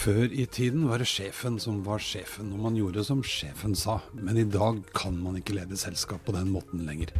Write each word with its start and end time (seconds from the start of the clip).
Før 0.00 0.30
i 0.32 0.46
tiden 0.48 0.86
var 0.88 1.02
det 1.02 1.10
sjefen 1.10 1.58
som 1.60 1.82
var 1.84 2.00
sjefen, 2.00 2.54
og 2.54 2.62
man 2.64 2.76
gjorde 2.78 3.02
som 3.04 3.18
sjefen 3.26 3.74
sa. 3.76 3.98
Men 4.16 4.38
i 4.40 4.46
dag 4.48 4.78
kan 4.96 5.18
man 5.20 5.36
ikke 5.36 5.58
lede 5.58 5.76
selskap 5.76 6.22
på 6.24 6.32
den 6.32 6.48
måten 6.54 6.86
lenger. 6.86 7.12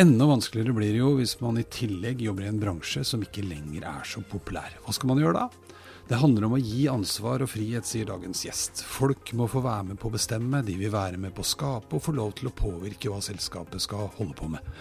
Enda 0.00 0.26
vanskeligere 0.26 0.74
blir 0.74 0.90
det 0.90 1.04
jo 1.04 1.12
hvis 1.20 1.36
man 1.38 1.60
i 1.60 1.66
tillegg 1.70 2.24
jobber 2.24 2.48
i 2.48 2.50
en 2.50 2.58
bransje 2.58 3.04
som 3.06 3.22
ikke 3.22 3.44
lenger 3.46 3.86
er 3.86 4.08
så 4.10 4.24
populær. 4.26 4.74
Hva 4.82 4.96
skal 4.96 5.12
man 5.12 5.22
gjøre 5.22 5.44
da? 5.44 5.76
Det 6.10 6.18
handler 6.18 6.48
om 6.48 6.56
å 6.56 6.58
gi 6.58 6.88
ansvar 6.90 7.44
og 7.44 7.52
frihet, 7.52 7.86
sier 7.86 8.08
dagens 8.08 8.40
gjest. 8.42 8.80
Folk 8.82 9.30
må 9.38 9.46
få 9.46 9.60
være 9.62 9.92
med 9.92 9.98
på 10.02 10.08
å 10.08 10.16
bestemme, 10.16 10.58
de 10.66 10.74
vil 10.74 10.90
være 10.90 11.20
med 11.22 11.30
på 11.36 11.44
å 11.44 11.46
skape 11.46 11.94
og 11.94 12.02
få 12.02 12.14
lov 12.16 12.32
til 12.40 12.48
å 12.50 12.52
påvirke 12.58 13.12
hva 13.12 13.20
selskapet 13.22 13.84
skal 13.84 14.08
holde 14.16 14.34
på 14.40 14.48
med. 14.50 14.72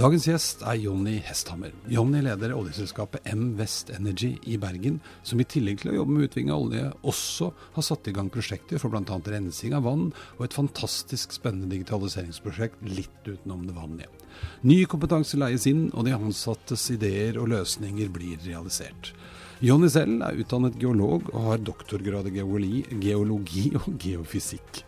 Dagens 0.00 0.24
gjest 0.24 0.64
er 0.64 0.78
Jonny 0.80 1.18
Hesthammer. 1.26 1.74
Jonny 1.92 2.22
leder 2.24 2.54
oljeselskapet 2.56 3.28
M 3.28 3.58
West 3.58 3.92
Energy 3.92 4.30
i 4.48 4.56
Bergen, 4.62 5.02
som 5.20 5.42
i 5.42 5.48
tillegg 5.52 5.82
til 5.82 5.92
å 5.92 5.98
jobbe 5.98 6.16
med 6.16 6.30
utvinning 6.30 6.54
av 6.56 6.64
olje, 6.64 6.86
også 7.12 7.50
har 7.76 7.88
satt 7.90 8.08
i 8.08 8.16
gang 8.16 8.32
prosjekter 8.32 8.80
for 8.80 8.88
bl.a. 8.88 9.20
rensing 9.34 9.76
av 9.76 9.84
vann 9.84 10.08
og 10.38 10.46
et 10.48 10.56
fantastisk 10.56 11.36
spennende 11.36 11.68
digitaliseringsprosjekt 11.74 12.80
litt 12.88 13.28
utenom 13.28 13.68
det 13.68 13.76
vanlige. 13.76 14.19
Ny 14.66 14.82
kompetanse 14.90 15.38
leies 15.40 15.66
inn, 15.70 15.88
og 15.94 16.06
de 16.06 16.16
ansattes 16.16 16.88
ideer 16.94 17.38
og 17.40 17.50
løsninger 17.52 18.10
blir 18.12 18.40
realisert. 18.46 19.12
Jonny 19.60 19.90
selv 19.92 20.22
er 20.24 20.38
utdannet 20.40 20.78
geolog 20.80 21.26
og 21.34 21.46
har 21.50 21.64
doktorgrad 21.64 22.30
i 22.30 22.38
geologi, 22.38 22.84
geologi 23.02 23.66
og 23.76 23.90
geofysikk. 24.00 24.84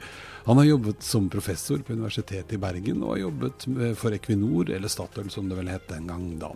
Han 0.47 0.58
har 0.58 0.66
jobbet 0.70 1.05
som 1.06 1.28
professor 1.31 1.83
på 1.84 1.92
Universitetet 1.92 2.56
i 2.56 2.61
Bergen, 2.62 3.03
og 3.05 3.14
har 3.14 3.27
jobbet 3.27 3.66
for 4.00 4.16
Equinor, 4.16 4.72
eller 4.72 4.91
Statoil 4.91 5.31
som 5.31 5.50
det 5.50 5.59
vel 5.61 5.70
het 5.70 5.86
den 5.92 6.09
gang 6.11 6.25
da. 6.41 6.50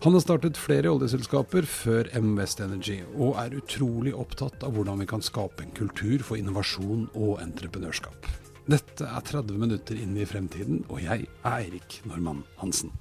Han 0.00 0.14
har 0.16 0.22
startet 0.24 0.56
flere 0.56 0.88
oljeselskaper 0.88 1.66
før 1.68 2.08
M 2.16 2.30
West 2.38 2.62
Energy, 2.64 3.02
og 3.18 3.34
er 3.42 3.58
utrolig 3.58 4.14
opptatt 4.16 4.64
av 4.64 4.72
hvordan 4.72 5.02
vi 5.02 5.10
kan 5.10 5.20
skape 5.20 5.66
en 5.66 5.74
kultur 5.76 6.24
for 6.24 6.40
innovasjon 6.40 7.10
og 7.12 7.42
entreprenørskap. 7.44 8.30
Dette 8.70 9.02
er 9.02 9.22
30 9.26 9.56
minutter 9.58 9.98
inn 9.98 10.12
i 10.14 10.24
fremtiden, 10.28 10.84
og 10.92 11.00
jeg 11.02 11.24
er 11.26 11.54
Eirik 11.56 11.96
Normann 12.06 12.44
Hansen. 12.60 12.92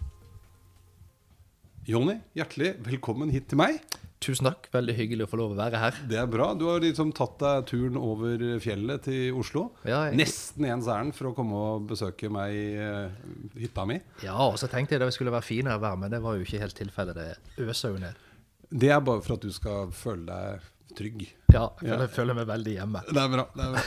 Jonny, 1.86 2.16
hjertelig 2.34 2.72
velkommen 2.88 3.30
hit 3.30 3.52
til 3.52 3.60
meg. 3.62 3.78
Tusen 4.24 4.48
takk. 4.50 4.66
Veldig 4.74 4.96
hyggelig 4.98 5.28
å 5.28 5.30
få 5.30 5.38
lov 5.38 5.54
å 5.54 5.60
være 5.60 5.82
her. 5.84 6.00
Det 6.10 6.18
er 6.18 6.32
bra. 6.32 6.48
Du 6.58 6.66
har 6.72 6.82
liksom 6.82 7.12
tatt 7.14 7.38
deg 7.44 7.68
turen 7.70 8.00
over 8.02 8.42
fjellet 8.64 9.06
til 9.12 9.38
Oslo. 9.38 9.68
Ja, 9.84 10.08
jeg... 10.08 10.18
Nesten 10.24 10.66
ens 10.72 10.90
ærend 10.90 11.14
for 11.20 11.30
å 11.30 11.36
komme 11.38 11.62
og 11.68 11.86
besøke 11.92 12.32
meg 12.34 12.56
i 12.56 12.68
uh, 12.82 13.22
hytta 13.60 13.86
mi. 13.92 14.00
Ja, 14.26 14.40
og 14.48 14.58
så 14.58 14.72
tenkte 14.72 14.98
jeg 14.98 15.06
det 15.06 15.14
skulle 15.14 15.36
være 15.36 15.46
finere 15.52 15.78
vær, 15.84 16.00
men 16.02 16.10
det 16.10 16.24
var 16.26 16.40
jo 16.40 16.48
ikke 16.48 16.64
helt 16.66 16.80
tilfellet. 16.82 17.20
Det 17.20 17.70
øser 17.70 17.94
jo 17.94 18.02
ned. 18.08 18.26
Det 18.74 18.90
er 18.96 19.06
bare 19.06 19.22
for 19.22 19.38
at 19.38 19.46
du 19.46 19.54
skal 19.54 19.94
føle 19.94 20.26
deg 20.34 20.98
trygg. 20.98 21.30
Ja, 21.50 21.66
jeg 21.82 21.96
ja. 21.96 22.08
føler 22.14 22.38
meg 22.38 22.50
veldig 22.50 22.74
hjemme. 22.76 23.04
Det 23.10 23.22
er 23.22 23.32
bra. 23.34 23.46
det 23.56 23.66
er 23.66 23.76
bra. 23.76 23.84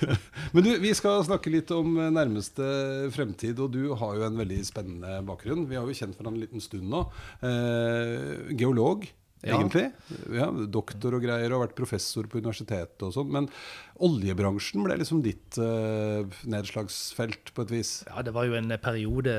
Men 0.54 0.66
du, 0.66 0.70
vi 0.82 0.92
skal 0.98 1.24
snakke 1.26 1.52
litt 1.52 1.70
om 1.74 1.96
nærmeste 2.14 2.64
fremtid, 3.14 3.60
og 3.62 3.74
du 3.74 3.92
har 3.98 4.16
jo 4.18 4.26
en 4.26 4.40
veldig 4.40 4.60
spennende 4.66 5.20
bakgrunn. 5.26 5.68
Vi 5.70 5.78
har 5.78 5.86
jo 5.86 5.94
kjent 5.96 6.18
hverandre 6.18 6.42
en 6.42 6.46
liten 6.46 6.64
stund 6.64 6.90
nå. 6.90 7.04
Eh, 7.46 8.54
geolog 8.58 9.06
ja. 9.44 9.58
egentlig. 9.58 9.88
Ja, 10.34 10.48
doktor 10.50 11.16
og 11.18 11.24
greier, 11.24 11.52
og 11.54 11.64
vært 11.64 11.76
professor 11.78 12.28
på 12.30 12.40
universitetet 12.40 13.04
og 13.06 13.12
sånn. 13.14 13.30
Men 13.34 13.48
oljebransjen 14.04 14.84
ble 14.86 14.98
liksom 15.00 15.22
ditt 15.24 15.58
uh, 15.60 16.24
nedslagsfelt 16.50 17.52
på 17.54 17.66
et 17.66 17.74
vis? 17.76 17.92
Ja, 18.08 18.24
det 18.26 18.34
var 18.34 18.48
jo 18.48 18.56
en 18.58 18.74
periode 18.82 19.34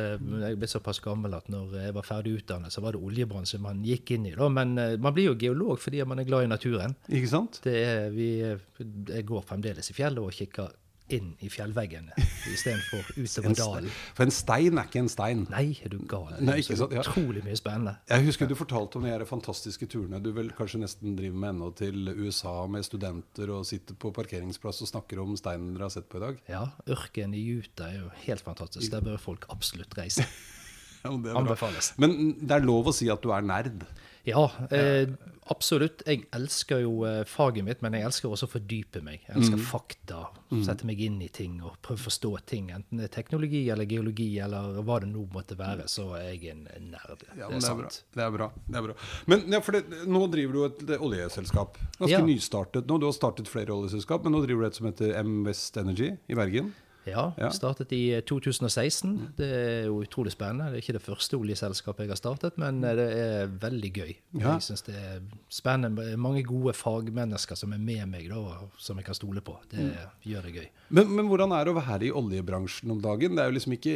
Jeg 0.46 0.60
ble 0.62 0.70
såpass 0.70 1.02
gammel 1.04 1.36
at 1.38 1.50
når 1.52 1.76
jeg 1.82 1.98
var 1.98 2.08
ferdig 2.08 2.38
utdannet, 2.40 2.74
så 2.74 2.84
var 2.86 2.96
det 2.96 3.04
oljebransjen 3.04 3.64
man 3.66 3.84
gikk 3.86 4.16
inn 4.16 4.30
i. 4.32 4.36
Da. 4.38 4.50
Men 4.54 4.78
uh, 4.80 4.96
man 5.02 5.16
blir 5.18 5.32
jo 5.32 5.38
geolog 5.42 5.82
fordi 5.84 6.04
man 6.08 6.22
er 6.22 6.30
glad 6.30 6.48
i 6.48 6.54
naturen. 6.54 6.96
Ikke 7.10 7.34
sant? 7.34 7.62
Det 7.66 7.76
er, 7.82 8.10
vi, 8.16 8.32
jeg 8.40 9.28
går 9.28 9.46
fremdeles 9.48 9.92
i 9.92 9.98
fjellet 9.98 10.24
og 10.24 10.36
kikker 10.36 10.74
inn 11.14 11.36
i 11.46 11.50
fjellveggene 11.54 12.16
istedenfor 12.54 13.12
utover 13.14 13.56
dalen. 13.58 13.90
For 14.18 14.26
en 14.26 14.34
stein 14.34 14.80
er 14.80 14.88
ikke 14.88 15.04
en 15.04 15.12
stein. 15.12 15.44
Nei, 15.52 15.68
er 15.86 15.94
du 15.94 16.00
gal. 16.10 16.32
Det 16.40 16.56
er 16.56 16.64
så 16.66 16.88
ja. 16.90 17.04
utrolig 17.04 17.44
mye 17.46 17.58
spennende. 17.60 17.96
Jeg 18.10 18.26
husker 18.26 18.50
du 18.50 18.56
fortalte 18.58 19.00
om 19.00 19.06
de 19.06 19.30
fantastiske 19.30 19.90
turene 19.92 20.22
du 20.24 20.32
vel 20.36 20.50
kanskje 20.58 20.82
nesten 20.82 21.18
driver 21.20 21.38
med 21.44 21.54
ennå 21.54 21.70
til 21.78 22.10
USA 22.16 22.56
med 22.72 22.88
studenter 22.88 23.54
og 23.54 23.68
sitter 23.70 23.98
på 24.02 24.14
parkeringsplass 24.16 24.82
og 24.86 24.92
snakker 24.96 25.22
om 25.22 25.38
steinen 25.40 25.76
dere 25.76 25.90
har 25.90 25.94
sett 25.94 26.10
på 26.10 26.22
i 26.22 26.26
dag. 26.26 26.42
Ja, 26.50 26.66
ørken 26.90 27.38
i 27.38 27.44
Utah 27.60 27.92
er 27.92 28.02
jo 28.02 28.12
helt 28.26 28.46
fantastisk. 28.46 28.90
Der 28.94 29.06
bør 29.06 29.22
folk 29.22 29.46
absolutt 29.54 29.94
reise. 30.00 30.26
ja, 31.06 31.14
Anbefales. 31.14 31.94
Men 32.02 32.34
det 32.42 32.58
er 32.58 32.66
lov 32.66 32.90
å 32.90 32.96
si 32.96 33.12
at 33.14 33.22
du 33.22 33.34
er 33.36 33.46
nerd? 33.46 33.86
Ja, 34.26 34.52
eh, 34.74 35.10
absolutt. 35.54 36.02
Jeg 36.10 36.26
elsker 36.34 36.82
jo 36.82 37.04
eh, 37.06 37.22
faget 37.30 37.66
mitt, 37.68 37.82
men 37.86 37.94
jeg 37.94 38.08
elsker 38.08 38.32
også 38.34 38.48
å 38.48 38.52
fordype 38.56 39.02
meg. 39.06 39.22
Jeg 39.28 39.36
elsker 39.38 39.60
mm. 39.60 39.66
fakta, 39.70 40.22
mm. 40.50 40.64
sette 40.66 40.88
meg 40.90 41.02
inn 41.06 41.20
i 41.22 41.30
ting 41.34 41.60
og 41.62 41.78
prøve 41.86 42.02
å 42.02 42.06
forstå 42.08 42.32
ting. 42.50 42.72
Enten 42.74 43.02
det 43.02 43.10
er 43.10 43.14
teknologi 43.14 43.62
eller 43.74 43.90
geologi 43.90 44.32
eller 44.42 44.80
hva 44.86 44.98
det 45.04 45.12
nå 45.12 45.28
måtte 45.34 45.58
være, 45.60 45.86
så 45.92 46.08
er 46.18 46.32
jeg 46.34 46.56
en 46.56 46.66
nerd. 46.92 47.28
Ja, 47.36 47.52
det, 47.52 47.60
er 47.60 47.66
sant. 47.68 48.02
Det 48.18 48.26
er 48.26 48.34
bra. 48.34 48.50
Det 48.66 48.82
er 48.82 48.88
bra. 48.90 48.98
Men 49.30 49.46
ja, 49.54 49.62
det, 49.78 49.84
nå 50.10 50.24
driver 50.34 50.58
du 50.58 50.64
et 50.72 50.96
oljeselskap. 50.98 51.78
Ganske 52.00 52.16
ja. 52.18 52.24
nystartet 52.26 52.90
nå. 52.90 52.98
Du 53.02 53.10
har 53.10 53.16
startet 53.18 53.52
flere 53.52 53.78
oljeselskap, 53.78 54.26
men 54.26 54.34
nå 54.34 54.42
driver 54.48 54.66
du 54.66 54.72
et 54.72 54.82
som 54.82 54.90
heter 54.90 55.14
M 55.22 55.38
West 55.46 55.78
Energy 55.82 56.16
i 56.26 56.40
Bergen. 56.40 56.74
Ja, 57.10 57.26
ja. 57.38 57.50
startet 57.54 57.92
i 57.96 58.02
2016. 58.26 59.12
Eh, 59.14 59.30
det 59.38 59.50
er 59.56 59.88
jo 59.90 60.00
utrolig 60.04 60.34
spennende. 60.34 60.72
Det 60.72 60.80
er 60.80 60.84
ikke 60.84 60.98
det 60.98 61.04
første 61.06 61.38
oljeselskapet 61.38 62.06
jeg 62.06 62.14
har 62.14 62.20
startet, 62.20 62.58
men 62.62 62.82
eh, 62.84 62.96
det 62.98 63.08
er 63.26 63.54
veldig 63.62 63.92
gøy. 63.94 64.14
Ja. 64.40 64.56
Jeg 64.56 64.66
synes 64.70 64.86
det 64.88 64.96
er 65.00 65.22
spennende. 65.54 66.16
Mange 66.22 66.44
gode 66.48 66.76
fagmennesker 66.78 67.60
som 67.60 67.76
er 67.76 67.82
med 67.82 68.06
meg, 68.12 68.30
da, 68.32 68.58
som 68.82 69.00
jeg 69.02 69.08
kan 69.08 69.18
stole 69.18 69.44
på. 69.46 69.58
Det 69.72 69.86
mm. 69.86 69.94
gjør 70.32 70.50
det 70.50 70.56
gøy. 70.58 70.68
Men, 70.90 71.14
men, 71.14 71.30
hvordan 71.30 71.54
er 71.56 71.66
det 71.66 71.76
å 71.76 71.80
være 71.80 72.10
i 72.10 72.14
oljebransjen 72.16 72.94
om 72.96 73.02
dagen? 73.04 73.38
Det 73.38 73.44
er 73.44 73.52
jo 73.52 73.58
liksom 73.58 73.78
ikke 73.78 73.96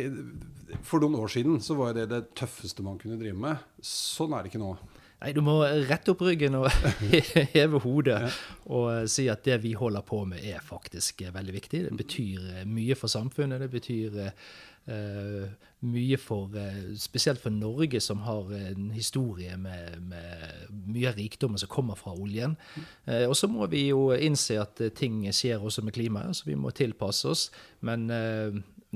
For 0.86 1.02
noen 1.02 1.18
år 1.20 1.32
siden 1.34 1.60
så 1.66 1.76
var 1.78 1.96
det 1.98 2.10
det 2.12 2.24
tøffeste 2.38 2.86
man 2.86 3.00
kunne 3.02 3.20
drive 3.22 3.38
med. 3.38 3.68
Sånn 3.86 4.36
er 4.36 4.46
det 4.46 4.54
ikke 4.54 4.62
nå. 4.62 4.76
Nei, 5.20 5.34
du 5.36 5.42
må 5.44 5.58
rette 5.90 6.14
opp 6.14 6.22
ryggen 6.24 6.56
og 6.62 6.70
heve 7.54 7.82
hodet 7.84 8.22
og 8.72 8.86
eh, 8.94 9.06
si 9.12 9.28
at 9.32 9.44
det 9.44 9.58
vi 9.66 9.74
holder 9.76 10.06
på 10.08 10.22
med, 10.30 10.44
er 10.48 10.64
faktisk 10.64 11.26
eh, 11.26 11.34
veldig 11.36 11.56
viktig. 11.58 11.82
Det 11.90 11.98
betyr 12.00 12.46
eh, 12.54 12.68
mye 12.70 12.96
for 12.96 13.12
samfunnet. 13.12 13.60
Det 13.66 13.70
betyr 13.74 14.16
uh, 14.24 15.44
mye 15.92 16.20
for 16.22 16.56
uh, 16.56 16.80
Spesielt 16.98 17.42
for 17.44 17.52
Norge, 17.52 18.00
som 18.00 18.24
har 18.24 18.48
en 18.56 18.88
historie 18.96 19.58
med, 19.60 20.00
med 20.08 20.72
mye 20.88 21.12
av 21.12 21.20
rikdommen 21.20 21.60
som 21.60 21.72
kommer 21.72 22.00
fra 22.00 22.16
oljen. 22.16 22.56
Uh, 23.04 23.28
og 23.28 23.36
så 23.36 23.52
må 23.52 23.68
vi 23.74 23.90
jo 23.90 24.14
innse 24.16 24.62
at 24.64 24.80
ting 24.96 25.26
skjer 25.36 25.60
også 25.60 25.84
med 25.84 26.00
klimaet, 26.00 26.40
så 26.40 26.48
vi 26.48 26.56
må 26.56 26.72
tilpasse 26.72 27.28
oss. 27.28 27.50
Men 27.84 28.08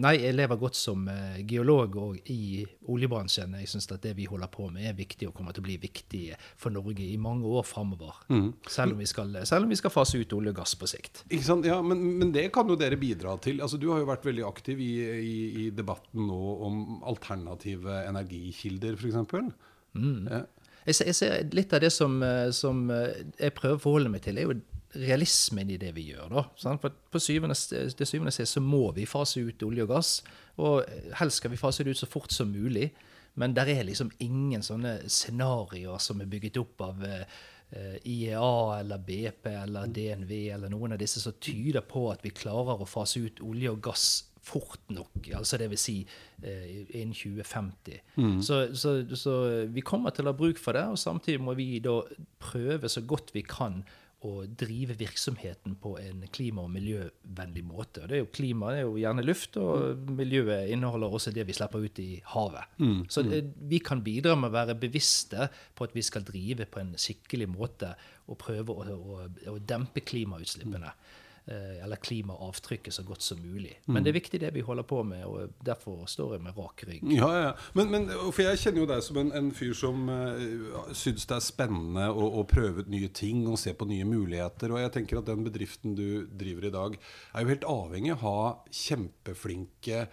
Nei, 0.01 0.15
jeg 0.23 0.33
lever 0.33 0.57
godt 0.57 0.77
som 0.77 1.03
uh, 1.05 1.35
geolog 1.45 1.95
og 2.01 2.29
i 2.33 2.63
oljebransjen. 2.89 3.51
Jeg 3.61 3.69
syns 3.69 3.85
at 3.93 4.01
det 4.01 4.15
vi 4.17 4.25
holder 4.25 4.49
på 4.49 4.65
med, 4.73 4.87
er 4.89 4.95
viktig 4.97 5.27
og 5.29 5.35
kommer 5.37 5.53
til 5.53 5.61
å 5.61 5.67
bli 5.67 5.75
viktig 5.83 6.21
for 6.57 6.73
Norge 6.73 7.05
i 7.05 7.19
mange 7.21 7.45
år 7.45 7.67
framover. 7.67 8.23
Mm. 8.33 8.47
Selv, 8.65 8.97
selv, 9.05 9.67
om 9.67 9.69
vi 9.69 9.77
skal 9.77 9.93
fase 9.93 10.17
ut 10.17 10.33
olje 10.33 10.55
og 10.55 10.57
gass 10.63 10.73
på 10.79 10.89
sikt. 10.89 11.21
Ikke 11.29 11.45
sant? 11.45 11.69
Ja, 11.69 11.77
men, 11.85 12.01
men, 12.17 12.33
det 12.33 12.47
kan 12.55 12.69
jo 12.69 12.79
dere 12.79 12.97
bidra 12.97 13.35
til. 13.43 13.61
Altså, 13.61 13.77
du 13.77 13.91
har 13.91 14.01
jo 14.01 14.09
vært 14.09 14.25
veldig 14.25 14.47
aktiv 14.49 14.81
i, 14.81 14.91
i, 15.13 15.37
i 15.65 15.69
debatten 15.77 16.25
nå 16.25 16.41
om 16.65 16.83
alternative 17.13 18.01
energikilder, 18.09 18.97
f.eks. 18.97 19.53
Mm. 19.93 20.25
Ja. 20.25 20.43
Jeg, 20.83 20.99
jeg, 21.05 21.15
ser 21.15 21.53
litt 21.55 21.73
av 21.75 21.83
det 21.83 21.93
som, 21.93 22.17
eh, 22.25 22.49
som 22.55 22.87
eh, 22.91 23.21
jeg 23.37 23.53
prøver 23.55 23.77
å 23.77 23.83
forholde 23.83 24.11
meg 24.11 24.25
til, 24.25 24.39
er 24.39 24.49
jo 24.49 24.57
realismen 24.95 25.71
i 25.73 25.79
det 25.81 25.93
vi 25.95 26.09
gjør. 26.11 26.29
da. 26.29 26.43
Sant? 26.59 26.81
For 26.81 26.93
på 27.11 27.21
syvende, 27.21 27.55
til 27.55 28.07
syvende 28.07 28.33
og 28.33 28.37
sist 28.37 28.57
så 28.57 28.63
må 28.63 28.91
vi 28.95 29.07
fase 29.09 29.43
ut 29.43 29.63
olje 29.65 29.85
og 29.85 29.95
gass. 29.95 30.13
Og 30.61 30.83
helst 31.19 31.41
skal 31.41 31.53
vi 31.53 31.61
fase 31.61 31.83
det 31.83 31.95
ut 31.95 32.03
så 32.03 32.09
fort 32.09 32.33
som 32.33 32.51
mulig. 32.53 32.91
Men 33.35 33.55
der 33.55 33.71
er 33.73 33.87
liksom 33.87 34.11
ingen 34.21 34.61
sånne 34.61 34.99
scenarioer 35.09 36.01
som 36.01 36.21
er 36.21 36.29
bygget 36.29 36.59
opp 36.61 36.83
av 36.85 37.01
eh, 37.07 37.97
IEA 38.05 38.79
eller 38.79 39.01
BP 39.01 39.49
eller 39.49 39.89
DNV 39.89 40.33
eller 40.53 40.69
noen 40.69 40.93
av 40.93 41.01
disse 41.01 41.21
som 41.23 41.33
tyder 41.41 41.81
på 41.81 42.11
at 42.11 42.21
vi 42.25 42.33
klarer 42.35 42.83
å 42.83 42.89
fase 42.89 43.23
ut 43.25 43.41
olje 43.41 43.73
og 43.73 43.81
gass 43.89 44.07
fort 44.43 44.91
nok. 44.91 45.31
altså 45.33 45.57
Dvs. 45.57 45.81
Si, 45.81 45.95
eh, 46.43 46.83
innen 46.99 47.15
2050. 47.15 47.99
Mm. 48.19 48.41
Så, 48.43 48.75
så, 48.75 48.95
så 49.15 49.65
vi 49.71 49.81
kommer 49.81 50.11
til 50.11 50.27
å 50.27 50.33
ha 50.33 50.37
bruk 50.37 50.59
for 50.59 50.75
det, 50.75 50.83
og 50.91 50.99
samtidig 50.99 51.41
må 51.41 51.55
vi 51.57 51.79
da 51.83 52.01
prøve 52.43 52.91
så 52.91 53.05
godt 53.07 53.31
vi 53.33 53.45
kan 53.47 53.81
å 54.23 54.45
drive 54.47 54.95
virksomheten 54.99 55.75
på 55.81 55.95
en 55.99 56.23
klima- 56.31 56.63
og 56.63 56.71
miljøvennlig 56.73 57.63
måte. 57.67 58.05
Det 58.07 58.17
er 58.17 58.23
jo 58.23 58.29
Klima 58.33 58.71
det 58.73 58.83
er 58.83 58.87
jo 58.87 58.99
gjerne 59.01 59.25
luft, 59.25 59.57
og 59.61 59.99
mm. 59.99 60.13
miljøet 60.17 60.71
inneholder 60.73 61.17
også 61.17 61.33
det 61.35 61.45
vi 61.47 61.55
slipper 61.57 61.83
ut 61.83 61.99
i 61.99 62.09
havet. 62.33 62.77
Mm. 62.79 63.01
Så 63.11 63.25
det, 63.27 63.43
mm. 63.43 63.51
vi 63.73 63.81
kan 63.83 64.03
bidra 64.05 64.37
med 64.39 64.51
å 64.51 64.57
være 64.57 64.77
bevisste 64.79 65.49
på 65.75 65.87
at 65.87 65.95
vi 65.95 66.05
skal 66.05 66.25
drive 66.27 66.69
på 66.71 66.81
en 66.83 66.95
skikkelig 66.99 67.49
måte 67.51 67.93
og 68.31 68.39
prøve 68.39 68.73
å, 68.73 68.95
å, 68.95 69.27
å 69.53 69.59
dempe 69.59 70.05
klimautslippene. 70.07 70.93
eh, 70.93 71.22
eller 71.45 71.99
klimaavtrykket 71.99 72.95
så 72.95 73.03
godt 73.03 73.21
som 73.21 73.41
mulig. 73.43 73.73
Men 73.85 74.05
det 74.05 74.13
er 74.13 74.15
viktig 74.15 74.39
det 74.39 74.53
vi 74.55 74.63
holder 74.63 74.85
på 74.87 75.01
med, 75.03 75.25
og 75.27 75.57
derfor 75.65 76.05
står 76.07 76.37
jeg 76.37 76.43
med 76.45 76.57
rak 76.57 76.83
rygg. 76.87 77.03
Ja, 77.11 77.29
ja. 77.35 77.51
Men, 77.75 77.91
men, 77.91 78.07
for 78.31 78.45
jeg 78.45 78.61
kjenner 78.61 78.83
jo 78.83 78.89
deg 78.93 79.03
som 79.03 79.19
en, 79.19 79.31
en 79.35 79.51
fyr 79.55 79.73
som 79.77 80.07
uh, 80.07 80.93
syns 80.95 81.27
det 81.27 81.35
er 81.35 81.43
spennende 81.43 82.07
å, 82.11 82.29
å, 82.39 82.45
prøve 82.47 82.85
ut 82.85 82.91
nye 82.91 83.11
ting 83.11 83.43
og 83.49 83.59
se 83.59 83.75
på 83.75 83.87
nye 83.89 84.07
muligheter. 84.07 84.71
Og 84.71 84.83
jeg 84.83 84.93
tenker 84.95 85.19
at 85.19 85.27
den 85.27 85.43
bedriften 85.47 85.97
du 85.99 86.23
driver 86.31 86.69
i 86.69 86.73
dag, 86.73 86.99
er 87.33 87.43
jo 87.43 87.53
helt 87.53 87.71
avhengig 87.73 88.15
av 88.15 88.23
å 88.23 88.23
ha 88.23 88.53
kjempeflinke 88.83 90.05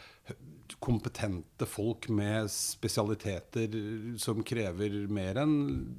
kompetente 0.81 1.67
folk 1.69 2.09
med 2.09 2.49
spesialiteter 2.51 3.75
som 4.19 4.41
krever 4.47 4.95
mer 5.13 5.43
enn 5.43 5.57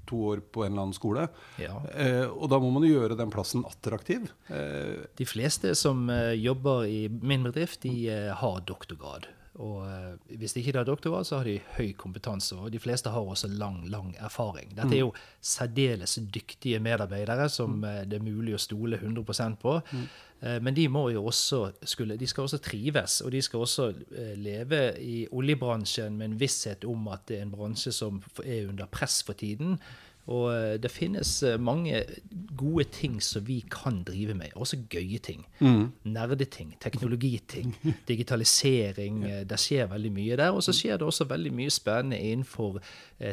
to 0.09 0.23
år 0.31 0.41
på 0.41 0.65
en 0.65 0.73
eller 0.73 0.87
annen 0.87 0.97
skole. 0.97 1.27
Ja. 1.61 1.77
Eh, 1.93 2.25
og 2.25 2.49
da 2.51 2.59
må 2.61 2.71
man 2.73 2.87
jo 2.87 2.95
gjøre 2.95 3.17
den 3.19 3.33
plassen 3.33 3.65
attraktiv. 3.69 4.31
Eh. 4.49 5.05
De 5.17 5.27
fleste 5.29 5.75
som 5.77 6.09
eh, 6.09 6.33
jobber 6.41 6.87
i 6.89 7.05
min 7.21 7.45
bedrift, 7.45 7.83
de 7.85 8.09
eh, 8.09 8.31
har 8.41 8.65
doktorgrad. 8.65 9.29
Og 9.61 9.83
eh, 9.85 10.37
hvis 10.39 10.55
de 10.55 10.63
ikke 10.63 10.79
har 10.79 10.87
doktorgrad, 10.87 11.27
så 11.27 11.41
har 11.41 11.49
de 11.49 11.59
høy 11.75 11.91
kompetanse. 11.99 12.55
Og 12.57 12.71
de 12.73 12.81
fleste 12.81 13.11
har 13.13 13.21
også 13.21 13.51
lang, 13.51 13.83
lang 13.91 14.13
erfaring. 14.17 14.73
Dette 14.77 14.95
er 14.95 15.03
jo 15.03 15.13
særdeles 15.43 16.17
dyktige 16.33 16.79
medarbeidere 16.81 17.49
som 17.51 17.81
mm. 17.81 18.09
det 18.09 18.17
er 18.17 18.25
mulig 18.25 18.55
å 18.57 18.61
stole 18.61 18.97
100% 18.97 19.59
på. 19.61 19.77
Mm. 19.91 20.07
Eh, 20.41 20.59
men 20.63 20.75
de 20.77 20.87
må 20.89 21.07
jo 21.13 21.25
også 21.29 21.63
skulle, 21.87 22.17
de 22.17 22.27
skal 22.27 22.47
også 22.47 22.61
trives, 22.65 23.21
og 23.21 23.31
de 23.31 23.41
skal 23.41 23.65
også 23.65 23.91
leve 24.35 24.83
i 25.01 25.25
oljebransjen 25.31 26.17
med 26.17 26.31
en 26.31 26.39
visshet 26.41 26.85
om 26.85 27.07
at 27.13 27.27
det 27.29 27.39
er 27.39 27.47
en 27.47 27.53
bransje 27.53 27.93
som 27.95 28.21
er 28.43 28.67
under 28.69 28.89
press 28.91 29.21
for 29.23 29.37
tiden. 29.37 29.77
Og 30.29 30.51
eh, 30.53 30.75
det 30.81 30.91
finnes 30.93 31.29
eh, 31.47 31.57
mange 31.61 32.03
gode 32.57 32.85
ting 32.93 33.17
som 33.23 33.45
vi 33.47 33.61
kan 33.71 34.01
drive 34.05 34.35
med. 34.37 34.53
Også 34.55 34.77
gøye 34.91 35.19
ting. 35.23 35.43
Mm. 35.59 35.91
Nerdeting, 36.13 36.75
teknologiting, 36.81 37.73
digitalisering. 38.11 39.23
Eh, 39.25 39.41
det 39.49 39.59
skjer 39.61 39.89
veldig 39.91 40.13
mye 40.13 40.37
der. 40.37 40.53
Og 40.53 40.63
så 40.65 40.75
skjer 40.75 41.01
det 41.01 41.07
også 41.07 41.29
veldig 41.31 41.53
mye 41.57 41.73
spennende 41.73 42.21
innenfor 42.21 42.79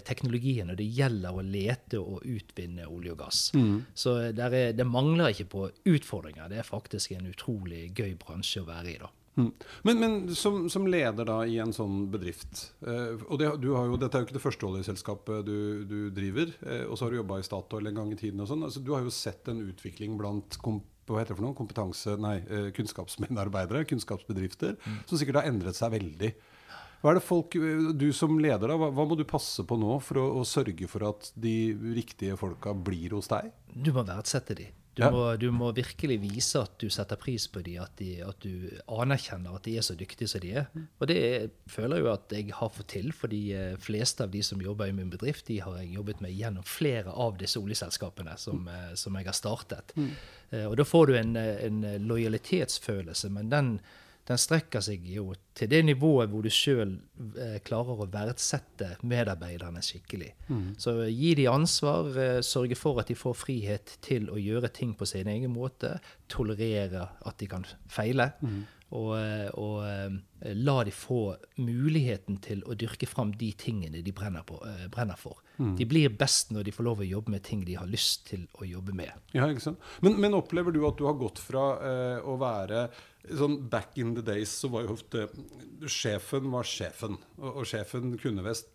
teknologien 0.05 0.69
når 0.69 0.77
det 0.81 0.87
gjelder 0.99 1.37
å 1.37 1.45
lete 1.45 2.01
og 2.01 2.25
utvinne 2.29 2.89
olje 2.89 3.15
og 3.15 3.23
gass. 3.23 3.39
Mm. 3.57 3.87
Så 3.97 4.19
er, 4.29 4.59
det 4.77 4.87
mangler 4.89 5.33
ikke 5.33 5.49
på 5.55 5.69
utfordringer. 5.89 6.51
Det 6.53 6.61
er 6.61 6.69
faktisk 6.69 7.15
en 7.17 7.31
utrolig 7.31 7.89
gøy 7.97 8.13
bransje 8.21 8.65
å 8.65 8.69
være 8.69 8.93
i. 8.93 8.99
da. 9.01 9.09
Mm. 9.39 9.53
Men, 9.87 10.01
men 10.03 10.15
som, 10.35 10.65
som, 10.73 10.87
leder 10.91 11.29
da 11.29 11.39
i 11.47 11.61
en 11.63 11.71
sånn 11.75 12.09
bedrift 12.11 12.65
eh, 12.83 13.15
og 13.29 13.39
det, 13.39 13.53
jo, 13.63 13.97
Dette 14.01 14.19
er 14.19 14.25
jo 14.25 14.27
ikke 14.27 14.35
det 14.35 14.43
første 14.43 14.67
oljeselskapet 14.67 15.47
du, 15.47 15.59
du 15.87 15.99
driver. 16.15 16.51
Eh, 16.67 16.85
og 16.89 16.99
så 16.99 17.07
har 17.07 17.15
du 17.15 17.21
jobba 17.21 17.39
i 17.39 17.47
Statoil 17.47 17.91
en 17.91 18.01
gang 18.01 18.13
i 18.15 18.19
tiden. 18.19 18.43
og 18.43 18.51
sånn, 18.51 18.67
altså, 18.67 18.83
Du 18.83 18.93
har 18.97 19.07
jo 19.07 19.15
sett 19.15 19.51
en 19.53 19.63
utvikling 19.63 20.19
blant 20.19 20.59
hva 21.09 21.23
heter 21.23 21.33
det 21.33 21.39
for 21.39 21.47
noe? 21.47 21.57
kompetanse, 21.57 22.19
nei, 22.21 22.37
eh, 22.53 22.69
kunnskapsmedarbeidere, 22.77 23.87
kunnskapsbedrifter, 23.89 24.77
mm. 24.77 24.99
som 25.09 25.21
sikkert 25.21 25.41
har 25.41 25.49
endret 25.49 25.79
seg 25.79 25.95
veldig. 25.95 26.35
Hva 26.99 27.13
er 27.13 27.21
det 27.21 27.25
folk, 27.25 27.55
Du 27.97 28.09
som 28.13 28.41
leder, 28.43 28.67
da, 28.67 28.77
hva, 28.77 28.91
hva 28.91 29.07
må 29.07 29.17
du 29.17 29.25
passe 29.29 29.63
på 29.65 29.79
nå 29.79 30.01
for 30.05 30.21
å, 30.21 30.27
å, 30.41 30.45
sørge 30.45 30.89
for 30.91 31.07
at 31.07 31.31
de 31.39 31.73
riktige 31.95 32.37
folka 32.37 32.75
blir 32.75 33.15
hos 33.17 33.31
deg? 33.31 33.53
Du 33.71 33.93
må 33.95 34.03
verdsette 34.07 34.59
de. 34.59 34.67
Du, 34.99 35.05
ja. 35.05 35.11
må, 35.15 35.21
du, 35.39 35.47
må, 35.55 35.69
virkelig 35.71 36.17
vise 36.25 36.59
at 36.59 36.73
du 36.83 36.89
setter 36.91 37.19
pris 37.21 37.45
på 37.55 37.61
dem, 37.63 37.77
at, 37.85 37.93
de, 38.01 38.17
at, 38.27 38.43
du 38.43 38.67
anerkjenner 38.91 39.55
at 39.55 39.63
de 39.69 39.77
er 39.79 39.85
så 39.87 39.95
dyktige 39.95 40.27
som 40.31 40.43
de 40.43 40.51
er. 40.59 40.67
Mm. 40.75 40.89
Og 40.99 41.11
det 41.11 41.21
føler 41.71 42.01
jeg 42.01 42.05
jo 42.05 42.11
at 42.11 42.35
jeg 42.35 42.57
har 42.59 42.73
fått 42.75 42.91
til, 42.97 43.13
for 43.15 43.31
de 43.31 43.43
eh, 43.55 43.77
fleste 43.79 44.27
av 44.27 44.33
de 44.35 44.43
som 44.43 44.65
jobber 44.65 44.91
i 44.91 44.97
min 44.97 45.13
bedrift, 45.13 45.47
de 45.47 45.61
har 45.63 45.79
jeg 45.79 45.95
jobbet 46.01 46.25
med 46.25 46.35
gjennom 46.35 46.67
flere 46.67 47.15
av 47.15 47.39
disse 47.39 47.63
oljeselskapene 47.63 48.35
som, 48.43 48.65
mm. 48.67 48.75
Eh, 48.75 48.91
som 48.99 49.21
jeg 49.21 49.31
har 49.31 49.39
startet. 49.39 49.95
Mm. 49.95 50.11
Eh, 50.51 50.67
og 50.67 50.75
da 50.83 50.89
får 50.89 51.07
du 51.07 51.17
en, 51.21 51.39
en 51.39 51.81
lojalitetsfølelse, 52.11 53.31
men 53.39 53.55
den 53.55 53.73
den 54.29 54.41
strekker 54.41 54.83
seg 54.85 55.07
jo 55.09 55.33
til 55.57 55.71
det 55.73 55.81
nivået 55.87 56.29
hvor 56.31 56.45
du 56.45 56.51
sjøl 56.53 56.99
eh, 57.41 57.59
klarer 57.65 58.03
å 58.05 58.09
verdsette 58.13 58.91
medarbeiderne 59.09 59.81
skikkelig. 59.85 60.31
Mm. 60.51 60.67
Så 60.81 60.95
gi 61.09 61.33
de 61.39 61.49
ansvar, 61.51 62.11
eh, 62.21 62.41
sørge 62.45 62.77
for 62.79 63.01
at 63.01 63.09
de 63.09 63.17
får 63.19 63.39
frihet 63.41 63.97
til 64.05 64.29
å 64.33 64.41
gjøre 64.41 64.73
ting 64.75 64.93
på 64.99 65.09
sin 65.09 65.31
egen 65.33 65.55
måte, 65.55 65.97
tolerere 66.29 67.09
at 67.25 67.41
de 67.41 67.49
kan 67.51 67.65
feile. 67.89 68.33
Mm. 68.45 68.67
Og, 68.97 69.11
eh, 69.19 69.49
og 69.61 69.83
eh, 69.85 70.55
la 70.57 70.79
de 70.87 70.93
få 70.95 71.35
muligheten 71.61 72.39
til 72.41 72.63
å 72.65 72.77
dyrke 72.79 73.09
fram 73.09 73.35
de 73.37 73.51
tingene 73.59 74.01
de 74.05 74.15
brenner, 74.17 74.47
på, 74.49 74.57
eh, 74.65 74.87
brenner 74.93 75.19
for. 75.21 75.43
Mm. 75.59 75.75
De 75.77 75.87
blir 75.91 76.15
best 76.17 76.55
når 76.55 76.69
de 76.69 76.73
får 76.73 76.87
lov 76.87 77.03
å 77.05 77.09
jobbe 77.09 77.35
med 77.35 77.45
ting 77.45 77.67
de 77.69 77.77
har 77.77 77.91
lyst 77.91 78.25
til 78.31 78.47
å 78.57 78.65
jobbe 78.65 78.97
med. 78.97 79.13
Ja, 79.37 79.45
ikke 79.51 79.67
sant? 79.67 79.85
Men, 80.01 80.17
men 80.23 80.37
opplever 80.39 80.73
du 80.73 80.81
at 80.89 80.97
du 80.97 81.05
har 81.09 81.19
gått 81.21 81.43
fra 81.43 81.69
eh, 81.85 82.25
å 82.25 82.39
være 82.41 82.89
sånn 83.29 83.59
Back 83.69 83.99
in 84.01 84.15
the 84.17 84.23
days 84.25 84.55
så 84.63 84.71
var 84.73 84.87
jo 84.87 84.95
ofte 84.95 85.27
Sjefen 85.85 86.49
var 86.55 86.65
sjefen. 86.65 87.19
Og, 87.37 87.61
og 87.61 87.69
sjefen 87.69 88.15
kunne, 88.19 88.43
vest, 88.47 88.73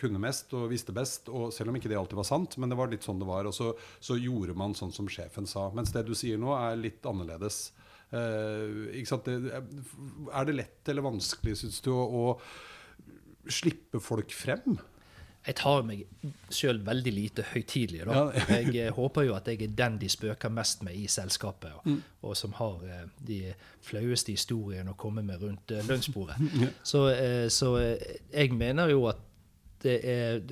kunne, 0.00 0.20
mest 0.20 0.50
og 0.58 0.66
visste 0.72 0.92
best. 0.96 1.30
Og 1.30 1.52
selv 1.54 1.70
om 1.70 1.78
ikke 1.78 1.92
det 1.92 2.00
alltid 2.00 2.18
var 2.18 2.28
sant, 2.28 2.58
men 2.58 2.72
det 2.72 2.76
var 2.76 2.90
litt 2.90 3.06
sånn 3.06 3.22
det 3.22 3.28
var. 3.30 3.46
Og 3.48 3.54
så, 3.56 3.70
så 4.02 4.18
gjorde 4.18 4.58
man 4.58 4.74
sånn 4.76 4.92
som 4.92 5.08
sjefen 5.08 5.46
sa. 5.48 5.68
Mens 5.72 5.94
det 5.94 6.02
du 6.08 6.12
sier 6.18 6.40
nå, 6.40 6.50
er 6.58 6.82
litt 6.82 7.06
annerledes. 7.08 7.70
Eh, 8.12 9.02
er 9.02 10.48
det 10.48 10.56
lett 10.56 10.88
eller 10.92 11.06
vanskelig, 11.06 11.56
syns 11.62 11.80
du, 11.84 11.92
å, 11.94 12.02
å 12.22 13.50
slippe 13.50 14.02
folk 14.02 14.34
frem? 14.36 14.80
jeg 15.42 15.56
tar 15.58 15.80
meg 15.82 16.04
sjøl 16.54 16.78
veldig 16.86 17.12
lite 17.16 17.44
høytidelig. 17.50 18.04
Da. 18.06 18.20
Jeg 18.52 18.76
eh, 18.78 18.92
håper 18.94 19.26
jo 19.26 19.34
at 19.34 19.48
jeg 19.50 19.64
er 19.64 19.72
den 19.74 19.96
de 19.98 20.10
spøker 20.12 20.52
mest 20.54 20.84
med 20.86 20.94
i 20.94 21.08
selskapet, 21.10 21.72
og, 21.80 21.88
mm. 21.88 21.96
og 22.28 22.36
som 22.38 22.54
har 22.60 22.84
eh, 22.86 23.08
de 23.26 23.40
flaueste 23.82 24.36
historiene 24.36 24.94
å 24.94 24.98
komme 24.98 25.24
med 25.26 25.42
rundt 25.42 25.74
lunsjbordet. 25.88 26.38
Så, 26.92 27.02
så, 27.50 27.68
jeg 28.32 28.54
mener 28.54 28.90
jo 28.92 29.06
at 29.10 29.18
er, 29.88 30.42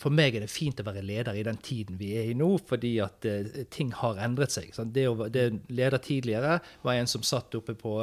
for 0.00 0.14
meg 0.14 0.36
er 0.36 0.44
det 0.44 0.52
fint 0.52 0.80
å 0.80 0.86
være 0.86 1.04
leder 1.06 1.36
i 1.38 1.44
den 1.46 1.60
tiden 1.62 1.98
vi 2.00 2.14
er 2.18 2.30
i 2.30 2.38
nå, 2.38 2.48
fordi 2.66 2.96
at 3.04 3.26
ting 3.70 3.92
har 4.00 4.18
endret 4.24 4.54
seg. 4.54 4.72
Det 4.94 5.06
å 5.08 5.28
det 5.30 5.46
leder 5.68 6.02
tidligere 6.02 6.58
var 6.82 6.98
en 6.98 7.10
som 7.10 7.24
satt 7.26 7.54
oppe 7.58 7.76
på 7.78 7.98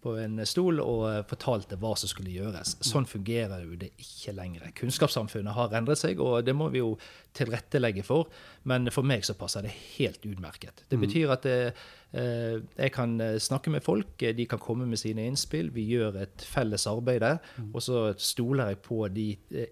på 0.00 0.14
en 0.16 0.40
stol 0.48 0.80
og 0.80 1.02
uh, 1.04 1.18
fortalte 1.28 1.76
hva 1.80 1.92
som 1.98 2.10
skulle 2.10 2.32
gjøres. 2.32 2.78
Sånn 2.84 3.08
fungerer 3.08 3.64
jo 3.66 3.76
det 3.80 3.90
ikke 4.00 4.34
lenger. 4.36 4.70
Kunnskapssamfunnet 4.78 5.56
har 5.56 5.76
endret 5.76 6.00
seg, 6.00 6.20
og 6.24 6.40
det 6.46 6.54
må 6.56 6.70
vi 6.72 6.80
jo 6.80 6.94
tilrettelegge 7.36 8.04
for. 8.06 8.30
Men 8.70 8.88
for 8.94 9.06
meg 9.06 9.26
så 9.28 9.36
passer 9.38 9.66
det 9.66 9.74
helt 9.98 10.24
utmerket. 10.24 10.86
Det 10.88 10.98
mm. 10.98 11.04
betyr 11.04 11.34
at 11.36 11.44
det, 11.46 11.58
eh, 11.70 11.88
jeg 12.12 12.90
kan 12.90 13.20
eh, 13.22 13.36
snakke 13.38 13.70
med 13.70 13.84
folk, 13.86 14.18
de 14.18 14.46
kan 14.50 14.58
komme 14.58 14.86
med 14.86 14.98
sine 14.98 15.28
innspill. 15.30 15.70
Vi 15.74 15.84
gjør 15.92 16.16
et 16.24 16.42
felles 16.42 16.86
arbeid 16.90 17.20
der. 17.22 17.38
Mm. 17.56 17.68
Og 17.74 17.84
så 17.86 18.00
stoler 18.18 18.72
jeg 18.72 18.80
på 18.86 18.98
de 19.14 19.26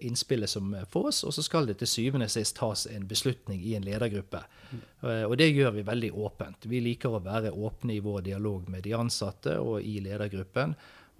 innspillene 0.07 0.47
som 0.47 0.71
fås, 0.87 1.23
og 1.27 1.35
så 1.35 1.43
skal 1.43 1.67
det 1.67 1.79
til 1.81 1.91
syvende 1.91 2.29
og 2.29 2.31
sist 2.31 2.55
tas 2.59 2.85
en 2.87 3.07
beslutning 3.09 3.59
i 3.65 3.75
en 3.75 3.83
ledergruppe. 3.83 4.43
Mm. 4.71 4.85
Og 5.31 5.35
det 5.39 5.51
gjør 5.51 5.75
vi 5.75 5.87
veldig 5.87 6.13
åpent. 6.15 6.69
Vi 6.69 6.79
liker 6.83 7.15
å 7.15 7.23
være 7.23 7.51
åpne 7.51 7.97
i 7.97 8.03
vår 8.03 8.23
dialog 8.31 8.71
med 8.71 8.83
de 8.87 8.95
ansatte 8.95 9.57
og 9.59 9.83
i 9.83 9.99
ledergruppen. 10.03 10.75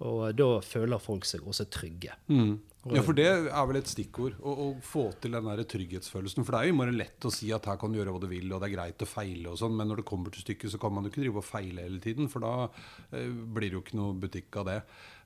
Og 0.06 0.20
da 0.36 0.48
føler 0.64 1.02
folk 1.02 1.26
seg 1.28 1.44
også 1.44 1.66
trygge. 1.72 2.14
Mm. 2.32 2.58
Ja, 2.88 3.02
for 3.04 3.12
det 3.12 3.26
er 3.28 3.66
vel 3.68 3.76
et 3.76 3.90
stikkord. 3.90 4.38
Å, 4.40 4.52
å 4.64 4.68
få 4.84 5.10
til 5.20 5.34
den 5.36 5.48
der 5.50 5.60
trygghetsfølelsen. 5.68 6.46
For 6.46 6.56
det 6.56 6.60
er 6.62 6.70
jo 6.70 6.78
bare 6.78 6.96
lett 6.96 7.26
å 7.28 7.32
si 7.34 7.50
at 7.52 7.68
her 7.68 7.76
kan 7.80 7.92
du 7.92 7.98
gjøre 8.00 8.14
hva 8.14 8.22
du 8.22 8.28
vil, 8.30 8.48
og 8.48 8.62
det 8.62 8.70
er 8.70 8.76
greit 8.78 9.04
å 9.04 9.08
feile 9.10 9.52
og 9.52 9.60
sånn, 9.60 9.76
men 9.76 9.90
når 9.90 10.00
det 10.00 10.06
kommer 10.08 10.32
til 10.32 10.46
stykket, 10.46 10.72
så 10.72 10.80
kan 10.80 10.94
man 10.96 11.04
jo 11.04 11.12
ikke 11.12 11.24
drive 11.26 11.42
og 11.42 11.46
feile 11.46 11.84
hele 11.84 12.00
tiden, 12.00 12.30
for 12.32 12.46
da 12.46 12.54
eh, 12.64 13.28
blir 13.28 13.68
det 13.68 13.76
jo 13.76 13.84
ikke 13.84 14.00
noe 14.00 14.16
butikk 14.22 14.62
av 14.62 14.70
det. 14.70 14.78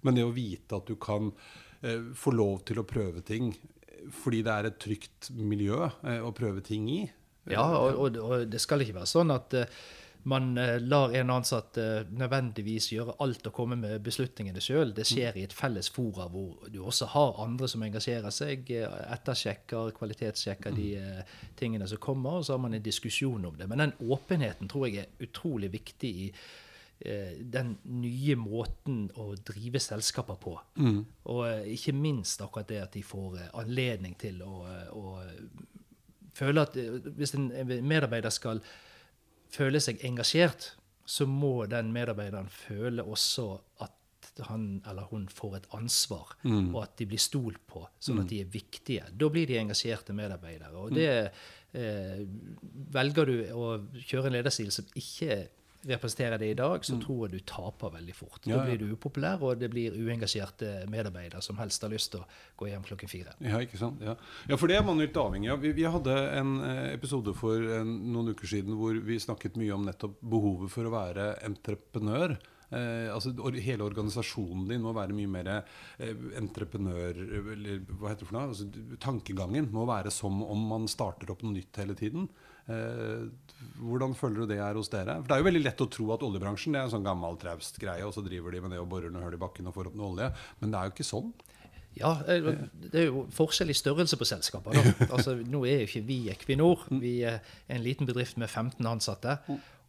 Men 0.02 0.19
det 0.19 0.26
å 0.26 0.35
vite 0.35 0.83
at 0.83 0.90
du 0.90 0.99
kan 0.99 1.31
eh, 1.31 2.11
få 2.19 2.35
lov 2.35 2.64
til 2.66 2.83
å 2.83 2.88
prøve 2.88 3.23
ting 3.26 3.54
fordi 4.21 4.43
det 4.45 4.52
er 4.52 4.66
et 4.69 4.81
trygt 4.83 5.31
miljø 5.33 5.78
eh, 5.87 6.19
å 6.21 6.35
prøve 6.37 6.61
ting 6.66 6.90
i, 6.93 7.04
ja, 7.52 7.64
og, 7.76 7.99
og, 8.00 8.19
og, 8.25 8.47
det 8.49 8.61
skal 8.62 8.81
ikke 8.85 8.97
være 8.99 9.11
sånn 9.11 9.33
at 9.35 9.57
uh, 9.59 9.81
man 10.31 10.59
uh, 10.59 10.78
lar 10.81 11.14
en 11.16 11.31
ansatt 11.35 11.78
uh, 11.81 12.07
nødvendigvis 12.16 12.90
gjøre 12.93 13.16
alt 13.25 13.47
og 13.50 13.54
komme 13.57 13.76
med 13.81 14.00
beslutningene 14.04 14.62
sjøl. 14.62 14.95
Det 14.97 15.07
skjer 15.09 15.38
i 15.38 15.45
et 15.47 15.54
felles 15.57 15.90
fora 15.93 16.26
hvor 16.33 16.66
du 16.73 16.81
også 16.85 17.11
har 17.12 17.40
andre 17.45 17.69
som 17.71 17.85
engasjerer 17.87 18.35
seg, 18.35 18.71
ettersjekker, 18.71 19.95
kvalitetssjekker 19.99 20.76
de 20.76 20.90
tingene 21.59 21.88
som 21.90 22.02
kommer, 22.02 22.40
og 22.40 22.47
så 22.47 22.57
har 22.57 22.62
man 22.64 22.76
en 22.76 22.85
diskusjon 22.85 23.45
om 23.45 23.57
det. 23.59 23.69
Men 23.71 23.85
den 23.85 23.97
åpenheten 24.04 24.71
tror 24.71 24.88
jeg 24.88 25.04
er 25.04 25.26
utrolig 25.28 25.73
viktig 25.75 26.12
i 26.26 26.28
den 27.04 27.75
nye 28.00 28.37
måten 28.38 29.09
å 29.21 29.33
drive 29.45 29.81
selskaper 29.83 30.38
på. 30.40 30.52
Mm. 30.78 31.00
Og 31.35 31.71
ikke 31.75 31.93
minst 31.93 32.40
akkurat 32.40 32.71
det 32.71 32.78
at 32.81 32.95
de 32.95 33.02
får 33.04 33.40
anledning 33.61 34.14
til 34.16 34.38
å, 34.47 34.62
å 34.95 35.04
føle 36.38 36.64
at 36.64 36.76
eh, 36.81 36.99
hvis 37.19 37.35
en 37.38 37.49
medarbeider 37.87 38.33
skal 38.35 38.62
føle 39.55 39.81
seg 39.83 40.03
engasjert, 40.07 40.73
så 41.05 41.27
må 41.29 41.67
den 41.71 41.93
medarbeideren 41.95 42.49
føle 42.53 43.05
også 43.05 43.49
at 43.85 43.93
han 44.49 44.83
eller 44.89 45.07
hun 45.11 45.27
får 45.31 45.59
et 45.61 45.67
ansvar, 45.77 46.33
mm. 46.43 46.73
og 46.75 46.81
at 46.83 46.97
de 46.99 47.07
blir 47.07 47.23
stolt 47.23 47.61
på, 47.71 47.85
sånn 48.03 48.23
at 48.23 48.27
mm. 48.27 48.31
de 48.33 48.41
er 48.43 48.49
viktige. 48.51 49.11
Da 49.15 49.29
blir 49.31 49.47
de 49.47 49.61
engasjerte 49.61 50.17
medarbeidere. 50.17 50.73
Og 50.81 50.91
mm. 50.91 50.97
det 50.99 51.11
eh, 51.79 52.25
velger 52.97 53.31
du 53.31 53.37
å 53.55 53.69
kjøre 54.01 54.31
en 54.31 54.39
lederstil 54.39 54.73
som 54.75 54.89
ikke 54.99 55.45
representerer 55.88 56.38
det 56.41 56.50
i 56.53 56.57
dag, 56.59 56.85
så 56.87 56.97
tror 57.03 57.26
jeg 57.26 57.35
du 57.35 57.45
taper 57.49 57.93
veldig 57.97 58.14
fort. 58.17 58.41
Ja, 58.45 58.55
Ja, 58.55 58.61
Da 58.61 58.64
blir 58.69 58.79
du 58.79 58.95
upopulær, 58.95 59.43
og 59.43 59.59
det 59.59 59.71
blir 59.73 59.93
uengasjerte 59.93 60.87
medarbeidere 60.88 61.43
som 61.43 61.57
helst 61.59 61.83
har 61.83 61.91
lyst 61.91 62.12
til 62.12 62.23
å 62.23 62.29
gå 62.57 62.69
hjem 62.71 62.85
klokken 62.87 63.11
fire. 63.11 63.35
Ja, 63.41 63.61
ikke 63.61 63.81
sant? 63.81 64.00
Ja. 64.05 64.17
ja, 64.49 64.57
for 64.57 64.71
det 64.71 64.79
er 64.79 64.87
man 64.87 64.99
litt 65.03 65.17
avhengig 65.17 65.50
av. 65.53 65.61
Vi, 65.61 65.73
vi 65.76 65.85
hadde 65.85 66.17
en 66.38 66.57
eh, 66.62 66.95
episode 66.95 67.35
for 67.35 67.59
en, 67.81 67.95
noen 68.14 68.33
uker 68.35 68.47
siden 68.47 68.79
hvor 68.79 68.97
vi 69.05 69.19
snakket 69.21 69.59
mye 69.61 69.75
om 69.75 69.87
nettopp 69.87 70.21
behovet 70.21 70.71
for 70.73 70.87
å 70.87 70.95
være 70.95 71.31
entreprenør. 71.47 72.37
Eh, 72.75 73.12
altså 73.12 73.35
Hele 73.61 73.85
organisasjonen 73.85 74.67
din 74.71 74.83
må 74.83 74.95
være 74.97 75.14
mye 75.17 75.31
mer 75.31 75.50
eh, 75.55 76.14
entreprenør... 76.41 77.21
Eller 77.55 77.85
hva 77.91 78.11
heter 78.12 78.25
det 78.25 78.31
for 78.31 78.38
noe? 78.38 78.49
Altså, 78.49 78.97
tankegangen 79.03 79.71
må 79.75 79.87
være 79.91 80.12
som 80.14 80.43
om 80.43 80.67
man 80.73 80.88
starter 80.91 81.31
opp 81.35 81.45
noe 81.45 81.55
nytt 81.59 81.83
hele 81.83 81.97
tiden. 81.99 82.29
Eh, 82.64 83.25
hvordan 83.76 84.14
føler 84.16 84.44
du 84.44 84.52
det 84.54 84.61
er 84.62 84.78
hos 84.78 84.88
dere? 84.92 85.18
For 85.21 85.28
Det 85.28 85.37
er 85.37 85.42
jo 85.42 85.49
veldig 85.50 85.64
lett 85.66 85.83
å 85.85 85.90
tro 85.92 86.06
at 86.14 86.23
oljebransjen 86.25 86.76
det 86.76 86.80
er 86.80 86.88
en 86.88 86.94
sånn 86.94 87.06
gammel 87.06 87.37
traust 87.40 87.80
greie, 87.80 88.04
og 88.06 88.14
så 88.16 88.25
driver 88.25 88.54
de 88.54 88.62
med 88.64 88.73
det 88.73 88.80
og 88.80 88.88
borer 88.92 89.12
noe 89.12 89.25
hull 89.26 89.37
i 89.37 89.40
bakken 89.40 89.68
og 89.68 89.76
får 89.76 89.90
opp 89.90 89.99
noe 90.00 90.14
olje. 90.14 90.30
Men 90.61 90.73
det 90.73 90.80
er 90.80 90.88
jo 90.88 90.94
ikke 90.97 91.11
sånn. 91.11 91.35
Ja, 91.94 92.16
eh, 92.26 92.49
det 92.90 93.02
er 93.02 93.11
jo 93.11 93.26
forskjell 93.35 93.71
i 93.71 93.76
størrelse 93.76 94.18
på 94.18 94.28
selskaper. 94.28 94.80
Altså, 95.14 95.37
nå 95.37 95.64
er 95.68 95.85
jo 95.85 95.90
ikke 95.90 96.06
vi 96.09 96.18
Equinor. 96.33 96.88
Vi 96.90 97.18
er 97.28 97.44
en 97.68 97.85
liten 97.85 98.09
bedrift 98.09 98.40
med 98.40 98.50
15 98.50 98.80
ansatte. 98.88 99.38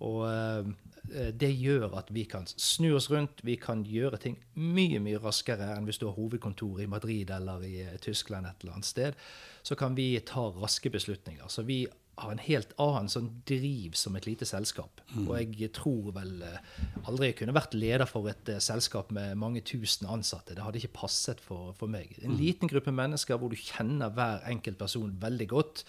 Og 0.03 0.21
eh, 0.27 1.31
det 1.31 1.51
gjør 1.55 1.95
at 2.01 2.11
vi 2.13 2.25
kan 2.29 2.45
snu 2.49 2.91
oss 2.97 3.07
rundt. 3.13 3.39
Vi 3.45 3.55
kan 3.61 3.85
gjøre 3.87 4.19
ting 4.21 4.37
mye 4.59 4.99
mye 4.99 5.21
raskere 5.23 5.71
enn 5.77 5.87
hvis 5.87 6.01
du 6.01 6.09
har 6.09 6.17
hovedkontor 6.17 6.83
i 6.83 6.89
Madrid 6.91 7.31
eller 7.31 7.63
i 7.65 7.85
Tyskland 8.03 8.49
et 8.49 8.65
eller 8.65 8.77
annet 8.77 8.89
sted. 8.89 9.19
Så 9.65 9.77
kan 9.79 9.95
vi 9.97 10.11
ta 10.27 10.49
raske 10.59 10.91
beslutninger. 10.93 11.47
Så 11.49 11.63
vi 11.65 11.85
har 12.17 12.31
en 12.31 12.41
helt 12.45 12.71
annen 12.81 13.09
sånn 13.11 13.27
driv 13.47 13.95
som 13.99 14.15
et 14.15 14.27
lite 14.27 14.47
selskap. 14.47 15.01
Og 15.25 15.33
jeg 15.35 15.71
tror 15.75 16.13
vel 16.15 16.41
eh, 16.47 16.73
aldri 17.09 17.31
jeg 17.31 17.39
kunne 17.41 17.55
vært 17.55 17.75
leder 17.75 18.07
for 18.09 18.29
et 18.31 18.51
eh, 18.51 18.61
selskap 18.63 19.11
med 19.15 19.35
mange 19.39 19.63
tusen 19.67 20.07
ansatte. 20.11 20.55
Det 20.55 20.63
hadde 20.63 20.79
ikke 20.81 20.95
passet 21.01 21.43
for, 21.43 21.73
for 21.79 21.91
meg. 21.91 22.15
En 22.23 22.37
liten 22.39 22.71
gruppe 22.71 22.93
mennesker 22.95 23.39
hvor 23.39 23.51
du 23.51 23.59
kjenner 23.59 24.13
hver 24.15 24.45
enkelt 24.51 24.79
person 24.79 25.15
veldig 25.21 25.49
godt. 25.51 25.85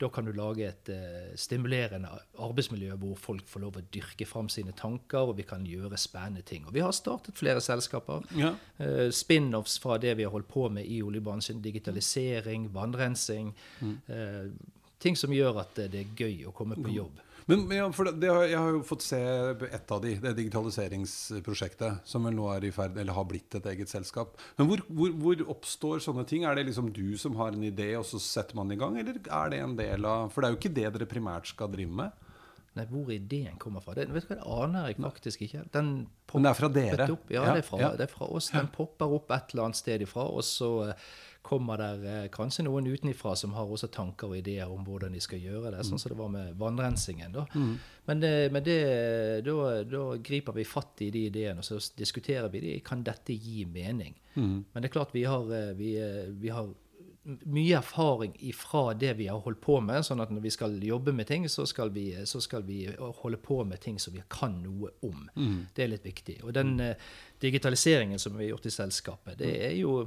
Da 0.00 0.08
kan 0.08 0.24
du 0.24 0.32
lage 0.32 0.64
et 0.64 0.88
uh, 0.88 1.32
stimulerende 1.36 2.08
arbeidsmiljø 2.40 2.94
hvor 3.02 3.18
folk 3.20 3.44
får 3.50 3.60
lov 3.66 3.76
å 3.76 3.82
dyrke 3.92 4.24
fram 4.24 4.48
sine 4.48 4.72
tanker, 4.72 5.28
og 5.28 5.36
vi 5.36 5.44
kan 5.44 5.66
gjøre 5.68 5.98
spennende 6.00 6.40
ting. 6.46 6.64
Og 6.64 6.72
vi 6.72 6.80
har 6.80 6.94
startet 6.96 7.36
flere 7.36 7.60
selskaper. 7.60 8.24
Ja. 8.32 8.54
Uh, 8.80 9.10
Spin-offs 9.12 9.76
fra 9.82 9.98
det 10.00 10.14
vi 10.16 10.24
har 10.24 10.32
holdt 10.32 10.48
på 10.48 10.70
med 10.72 10.88
i 10.88 11.02
oljebransjen. 11.04 11.60
Digitalisering, 11.60 12.70
vannrensing. 12.72 13.52
eh, 14.08 14.48
ting 15.00 15.16
som 15.18 15.32
gjør 15.34 15.62
at 15.64 15.82
det 15.90 16.04
er 16.04 16.14
gøy 16.16 16.46
å 16.50 16.54
komme 16.56 16.78
på 16.78 16.92
jobb. 16.92 17.18
Men 17.50 17.64
ja, 17.74 17.86
for 17.90 18.06
det, 18.06 18.20
det 18.22 18.28
har, 18.30 18.44
Jeg 18.46 18.58
har 18.60 18.74
jo 18.76 18.82
fått 18.86 19.02
se 19.02 19.18
ett 19.18 19.90
av 19.90 20.02
de, 20.04 20.12
det 20.22 20.34
digitaliseringsprosjektet, 20.38 22.04
som 22.06 22.28
vel 22.28 22.36
nå 22.36 22.46
er 22.52 22.68
i 22.68 22.72
ferd, 22.74 22.98
eller 23.00 23.16
har 23.16 23.26
blitt 23.26 23.56
et 23.58 23.66
eget 23.72 23.90
selskap. 23.90 24.36
Men 24.60 24.68
hvor, 24.70 24.84
hvor, 24.86 25.16
hvor 25.24 25.44
oppstår 25.56 26.04
sånne 26.04 26.26
ting? 26.30 26.44
Er 26.46 26.58
det 26.58 26.68
liksom 26.68 26.92
du 26.94 27.16
som 27.18 27.38
har 27.40 27.56
en 27.56 27.66
idé, 27.66 27.92
og 27.98 28.06
så 28.06 28.20
setter 28.22 28.58
man 28.60 28.70
i 28.70 28.78
gang? 28.78 28.98
Eller 29.00 29.18
er 29.18 29.50
det 29.50 29.62
en 29.64 29.78
del 29.78 30.06
av 30.06 30.30
For 30.30 30.42
det 30.42 30.50
er 30.50 30.54
jo 30.54 30.60
ikke 30.60 30.76
det 30.78 30.86
dere 30.98 31.10
primært 31.10 31.50
skal 31.50 31.72
drive 31.72 31.96
med. 32.02 32.28
Nei, 32.78 32.84
Hvor 32.86 33.08
ideen 33.10 33.56
kommer 33.58 33.82
fra, 33.82 33.96
det, 33.98 34.04
vet 34.14 34.28
du 34.28 34.30
hva, 34.30 34.36
det 34.38 34.50
aner 34.62 34.92
jeg 34.92 35.00
faktisk 35.02 35.42
ikke. 35.42 35.64
Den 35.74 35.88
det 36.30 36.46
er 36.46 36.54
fra 36.54 36.68
dere? 36.70 37.08
Opp. 37.10 37.32
Ja, 37.34 37.42
Ja, 37.42 37.54
det, 37.56 37.64
er 37.64 37.66
fra, 37.66 37.80
ja. 37.80 37.88
det 37.98 38.06
er 38.06 38.12
fra 38.12 38.28
oss. 38.30 38.52
Den 38.54 38.68
popper 38.70 39.10
opp 39.16 39.32
et 39.34 39.50
eller 39.50 39.66
annet 39.66 39.80
sted 39.80 40.04
ifra, 40.04 40.28
og 40.30 40.44
så 40.46 40.68
eh, 40.86 41.08
kommer 41.42 41.80
der 41.80 42.04
eh, 42.06 42.28
kanskje 42.30 42.62
noen 42.68 42.86
utenifra 42.86 43.32
som 43.34 43.56
har 43.56 43.66
også 43.66 43.88
tanker 43.90 44.30
og 44.30 44.38
ideer 44.38 44.70
om 44.70 44.84
hvordan 44.86 45.16
de 45.16 45.22
skal 45.24 45.42
gjøre 45.42 45.72
det, 45.74 45.82
sånn 45.88 45.98
som 45.98 46.12
det 46.12 46.18
var 46.20 46.30
med 46.30 46.52
vannrensingen. 46.60 47.32
Da. 47.34 47.46
Men, 48.06 48.22
det, 48.22 48.32
men 48.54 48.62
det, 48.66 48.78
da, 49.46 49.56
da 49.90 50.04
griper 50.30 50.54
vi 50.56 50.68
fatt 50.68 51.02
i 51.02 51.10
de 51.10 51.24
ideene, 51.30 51.64
og 51.64 51.66
så 51.66 51.80
diskuterer 51.98 52.46
vi 52.52 52.62
de. 52.68 52.76
Kan 52.86 53.02
dette 53.06 53.34
gi 53.34 53.64
mening? 53.66 54.14
Men 54.36 54.78
det 54.78 54.90
er 54.90 54.94
klart 55.00 55.14
vi 55.16 55.24
har, 55.26 55.50
eh, 55.56 55.72
vi, 55.78 55.96
eh, 55.98 56.30
vi 56.30 56.54
har 56.54 56.70
mye 57.44 57.76
erfaring 57.78 58.32
ifra 58.48 58.94
det 58.98 59.14
vi 59.18 59.26
har 59.30 59.40
holdt 59.44 59.60
på 59.64 59.78
med. 59.80 60.04
sånn 60.06 60.20
at 60.20 60.30
når 60.30 60.44
vi 60.44 60.52
skal 60.54 60.76
jobbe 60.82 61.12
med 61.16 61.26
ting, 61.28 61.48
så 61.48 61.66
skal 61.66 61.90
vi, 61.94 62.12
så 62.26 62.40
skal 62.40 62.62
vi 62.68 62.84
holde 62.98 63.40
på 63.42 63.62
med 63.64 63.80
ting 63.80 63.98
som 63.98 64.14
vi 64.14 64.22
kan 64.28 64.58
noe 64.62 64.90
om. 65.06 65.28
Det 65.74 65.84
er 65.84 65.92
litt 65.92 66.06
viktig. 66.06 66.40
Og 66.44 66.54
den 66.56 66.78
eh, 66.80 66.96
digitaliseringen 67.40 68.18
som 68.18 68.36
vi 68.36 68.44
har 68.44 68.54
gjort 68.56 68.66
i 68.66 68.74
selskapet, 68.78 69.38
det 69.38 69.52
er 69.68 69.76
jo 69.80 70.00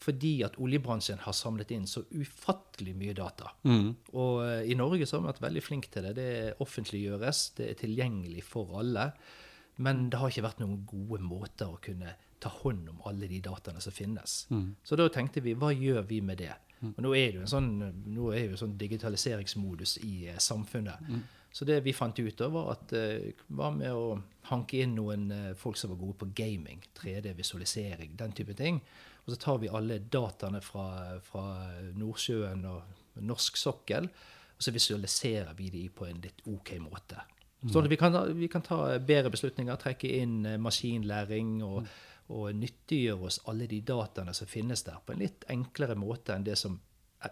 fordi 0.00 0.38
at 0.46 0.54
oljebransjen 0.56 1.18
har 1.26 1.34
samlet 1.36 1.70
inn 1.76 1.86
så 1.86 2.00
ufattelig 2.16 2.94
mye 2.96 3.12
data. 3.12 3.50
Og 4.16 4.40
eh, 4.46 4.70
i 4.72 4.78
Norge 4.78 5.06
så 5.06 5.18
har 5.18 5.26
vi 5.26 5.32
vært 5.34 5.44
veldig 5.44 5.62
flinke 5.66 5.92
til 5.92 6.06
det. 6.08 6.14
Det 6.16 6.30
offentliggjøres, 6.64 7.42
det 7.58 7.68
er 7.70 7.80
tilgjengelig 7.82 8.44
for 8.48 8.78
alle. 8.80 9.10
Men 9.80 10.08
det 10.12 10.20
har 10.20 10.32
ikke 10.32 10.44
vært 10.48 10.60
noen 10.62 10.82
gode 10.88 11.20
måter 11.24 11.68
å 11.72 11.80
kunne 11.84 12.14
ta 12.40 12.52
hånd 12.60 12.88
om 12.92 13.02
alle 13.08 13.28
de 13.30 13.40
dataene 13.44 13.82
som 13.84 13.94
finnes. 13.94 14.42
Så 14.84 14.98
da 14.98 15.08
tenkte 15.12 15.42
vi, 15.44 15.54
hva 15.58 15.72
gjør 15.76 16.02
vi 16.08 16.20
med 16.24 16.40
det? 16.42 16.54
Og 16.80 17.02
nå 17.04 17.12
er 17.12 17.28
det 17.28 17.40
jo 17.40 17.44
en 17.44 17.52
sånn, 17.52 17.70
nå 18.08 18.30
er 18.32 18.46
det 18.46 18.54
jo 18.54 18.62
sånn 18.62 18.78
digitaliseringsmodus 18.80 19.98
i 20.06 20.14
eh, 20.32 20.38
samfunnet. 20.40 21.02
Så 21.52 21.66
det 21.68 21.80
vi 21.84 21.92
fant 21.92 22.18
ut 22.18 22.40
av, 22.40 22.54
var 22.54 22.70
at 22.76 22.92
eh, 22.96 23.32
var 23.58 23.74
med 23.74 23.92
å 23.92 24.14
hanke 24.48 24.80
inn 24.80 24.94
noen 24.96 25.28
eh, 25.34 25.50
folk 25.58 25.76
som 25.76 25.92
var 25.92 26.00
gode 26.00 26.16
på 26.22 26.30
gaming, 26.38 26.80
3D-visualisering, 26.96 28.14
den 28.16 28.32
type 28.38 28.54
ting. 28.56 28.80
Og 29.26 29.34
så 29.34 29.40
tar 29.42 29.58
vi 29.60 29.68
alle 29.68 29.98
dataene 29.98 30.62
fra, 30.64 31.18
fra 31.26 31.44
Nordsjøen 31.98 32.64
og 32.70 33.20
norsk 33.26 33.58
sokkel, 33.60 34.08
og 34.56 34.64
så 34.64 34.72
visualiserer 34.72 35.52
vi 35.58 35.68
de 35.74 35.84
på 35.92 36.06
en 36.08 36.22
litt 36.22 36.40
OK 36.48 36.76
måte. 36.80 37.20
Sånn 37.68 37.84
at 37.84 37.92
vi 37.92 37.98
kan, 38.00 38.14
vi 38.38 38.48
kan 38.48 38.62
ta 38.64 38.78
bedre 39.04 39.32
beslutninger, 39.34 39.76
trekke 39.80 40.08
inn 40.22 40.38
eh, 40.48 40.60
maskinlæring 40.62 41.58
og, 41.66 41.82
og 42.30 42.54
nyttiggjøre 42.54 43.26
oss 43.26 43.40
alle 43.50 43.66
de 43.70 43.80
dataene 43.82 44.32
som 44.36 44.46
finnes 44.46 44.84
der, 44.86 45.00
på 45.04 45.12
en 45.16 45.22
litt 45.24 45.44
enklere 45.50 45.96
måte 45.98 46.32
enn 46.36 46.44
det 46.46 46.56
som 46.60 46.78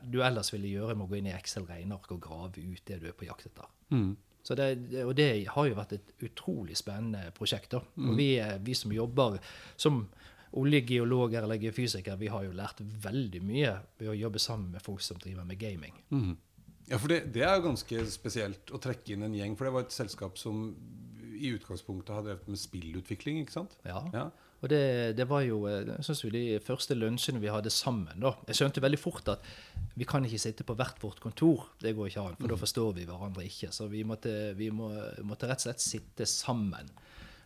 du 0.04 0.18
ellers 0.26 0.50
ville 0.52 0.68
gjøre 0.68 0.94
med 0.98 1.06
å 1.06 1.10
gå 1.12 1.16
inn 1.20 1.28
i 1.30 1.36
Excel-regneark 1.36 2.10
og 2.12 2.20
grave 2.26 2.60
ut 2.60 2.82
det 2.90 2.98
du 3.00 3.06
er 3.08 3.14
på 3.16 3.24
jakt 3.28 3.46
etter. 3.48 3.70
Så 4.42 4.54
det, 4.56 4.66
og 5.04 5.14
det 5.16 5.28
har 5.54 5.66
jo 5.68 5.76
vært 5.76 5.92
et 5.96 6.10
utrolig 6.24 6.76
spennende 6.76 7.30
prosjekt. 7.36 7.70
da. 7.72 7.80
Og 7.96 8.16
vi, 8.16 8.26
er- 8.40 8.58
vi 8.64 8.74
som 8.74 8.92
jobber 8.92 9.38
som 9.76 10.02
oljegeologer 10.58 11.42
eller 11.44 11.58
geofysikere, 11.60 12.16
vi 12.20 12.28
har 12.32 12.44
jo 12.46 12.52
lært 12.56 12.80
veldig 12.80 13.40
mye 13.44 13.72
ved 14.00 14.08
å 14.12 14.16
jobbe 14.16 14.40
sammen 14.42 14.70
med 14.74 14.84
folk 14.84 15.02
som 15.04 15.18
driver 15.20 15.44
med 15.44 15.58
gaming. 15.60 15.94
Ja, 16.88 16.96
for 16.96 17.08
det, 17.12 17.18
det 17.34 17.42
er 17.44 17.58
jo 17.58 17.66
ganske 17.68 18.04
spesielt 18.08 18.70
å 18.72 18.80
trekke 18.80 19.12
inn 19.12 19.26
en 19.26 19.34
gjeng. 19.36 19.56
For 19.60 19.68
det 19.68 19.74
var 19.74 19.84
et 19.84 19.92
selskap 19.96 20.38
som 20.40 20.70
i 21.38 21.50
utgangspunktet 21.54 22.14
har 22.16 22.24
drevet 22.24 22.48
med 22.48 22.58
spillutvikling, 22.58 23.42
ikke 23.44 23.52
sant? 23.58 23.76
Ja. 23.86 24.00
Ja. 24.16 24.28
Og 24.58 24.70
det, 24.72 25.14
det 25.18 25.26
var 25.30 25.44
jo 25.46 25.60
eh, 25.70 25.90
synes 26.02 26.24
vi, 26.24 26.32
de 26.34 26.60
første 26.64 26.96
lunsjene 26.98 27.42
vi 27.42 27.50
hadde 27.52 27.70
sammen. 27.70 28.18
da. 28.22 28.34
Jeg 28.48 28.58
skjønte 28.58 28.82
veldig 28.82 28.98
fort 28.98 29.30
at 29.30 29.44
vi 29.98 30.06
kan 30.08 30.24
ikke 30.26 30.40
sitte 30.42 30.66
på 30.66 30.74
hvert 30.78 30.98
vårt 31.02 31.20
kontor. 31.22 31.68
Det 31.82 31.94
går 31.94 32.10
ikke 32.10 32.24
an, 32.24 32.38
for 32.40 32.50
da 32.50 32.58
forstår 32.58 32.96
vi 32.96 33.06
hverandre 33.06 33.46
ikke. 33.46 33.70
Så 33.74 33.86
vi 33.92 34.02
måtte, 34.06 34.34
vi 34.58 34.72
må, 34.74 34.90
måtte 35.26 35.50
rett 35.50 35.62
og 35.62 35.68
slett 35.68 35.84
sitte 35.84 36.26
sammen. 36.26 36.90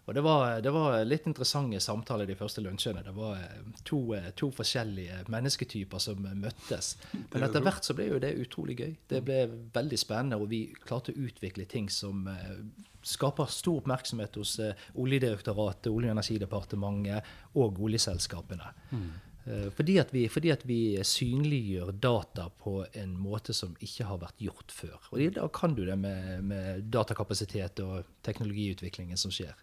Og 0.05 0.15
det 0.15 0.23
var, 0.25 0.61
det 0.61 0.71
var 0.75 0.97
litt 1.07 1.27
interessante 1.31 1.79
samtaler 1.81 2.27
de 2.27 2.35
første 2.39 2.63
lunsjene. 2.65 3.05
Det 3.07 3.15
var 3.15 3.37
eh, 3.39 3.83
to, 3.87 4.01
eh, 4.17 4.33
to 4.39 4.51
forskjellige 4.55 5.21
mennesketyper 5.31 6.03
som 6.03 6.25
møttes. 6.27 6.97
Men 7.31 7.47
etter 7.47 7.63
hvert 7.63 7.87
så 7.87 7.95
ble 7.95 8.09
jo 8.11 8.23
det 8.23 8.33
utrolig 8.43 8.81
gøy. 8.81 8.97
Det 9.13 9.23
ble 9.23 9.45
veldig 9.75 10.01
spennende, 10.01 10.41
og 10.43 10.51
vi 10.51 10.65
klarte 10.83 11.15
å 11.15 11.27
utvikle 11.29 11.69
ting 11.71 11.87
som 11.93 12.27
eh, 12.33 12.57
skaper 13.07 13.51
stor 13.51 13.83
oppmerksomhet 13.83 14.41
hos 14.43 14.57
Oljedirektoratet, 14.99 15.91
Olje- 15.93 16.11
og 16.11 16.17
energidepartementet 16.19 17.59
og 17.59 17.79
oljeselskapene. 17.83 18.75
Mm. 18.91 19.11
Fordi 19.75 19.97
at, 19.99 20.13
vi, 20.15 20.21
fordi 20.31 20.53
at 20.55 20.61
vi 20.63 20.77
synliggjør 21.03 21.89
data 21.99 22.45
på 22.63 22.77
en 22.95 23.17
måte 23.19 23.51
som 23.59 23.73
ikke 23.83 24.07
har 24.07 24.21
vært 24.23 24.39
gjort 24.39 24.71
før. 24.71 25.09
Og 25.11 25.35
da 25.35 25.49
kan 25.51 25.75
du 25.75 25.83
det 25.83 25.97
med, 25.99 26.47
med 26.47 26.87
datakapasitet 26.95 27.83
og 27.83 28.07
teknologiutviklingen 28.23 29.19
som 29.19 29.35
skjer. 29.35 29.59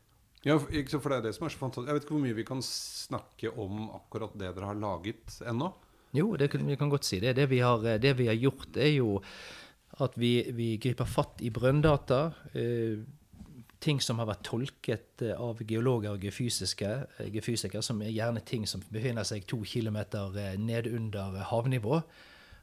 Ja, 0.46 0.56
for- 0.58 0.72
det 0.72 1.18
er 1.18 1.22
det 1.22 1.36
som 1.36 1.46
er 1.46 1.52
så 1.52 1.60
fantastisk. 1.60 1.88
Jeg 1.88 1.96
vet 1.98 2.04
ikke 2.06 2.16
hvor 2.16 2.24
mye 2.24 2.38
vi 2.38 2.44
kan 2.48 2.62
snakke 2.64 3.52
om 3.60 3.90
akkurat 3.92 4.38
det 4.40 4.56
dere 4.56 4.66
har 4.72 4.76
laget 4.80 5.40
ennå. 5.46 5.74
Jo, 6.16 6.36
det 6.38 6.50
vi 6.54 6.76
kan 6.80 6.90
godt 6.90 7.04
si 7.06 7.20
det. 7.20 7.36
Det 7.36 7.50
vi 7.50 7.60
har, 7.60 7.78
det 8.00 8.16
vi 8.18 8.26
har 8.28 8.36
gjort, 8.40 8.78
er 8.78 8.94
jo 8.96 9.22
at 10.00 10.16
vi, 10.18 10.44
vi 10.56 10.78
griper 10.78 11.06
fatt 11.06 11.42
i 11.42 11.50
brønndata. 11.52 12.34
Eh, 12.56 12.98
ting 13.80 14.00
som 14.02 14.18
har 14.20 14.28
vært 14.28 14.44
tolket 14.44 15.22
eh, 15.22 15.36
av 15.40 15.60
geologer 15.68 16.12
og 16.16 16.24
eh, 16.24 17.30
geofysikere, 17.30 17.84
som 17.84 18.02
er 18.02 18.10
gjerne 18.12 18.42
ting 18.46 18.66
som 18.68 18.82
befinner 18.92 19.24
seg 19.28 19.46
to 19.48 19.62
kilometer 19.64 20.34
eh, 20.40 20.58
ned 20.58 20.88
under 20.88 21.44
havnivå. 21.52 22.02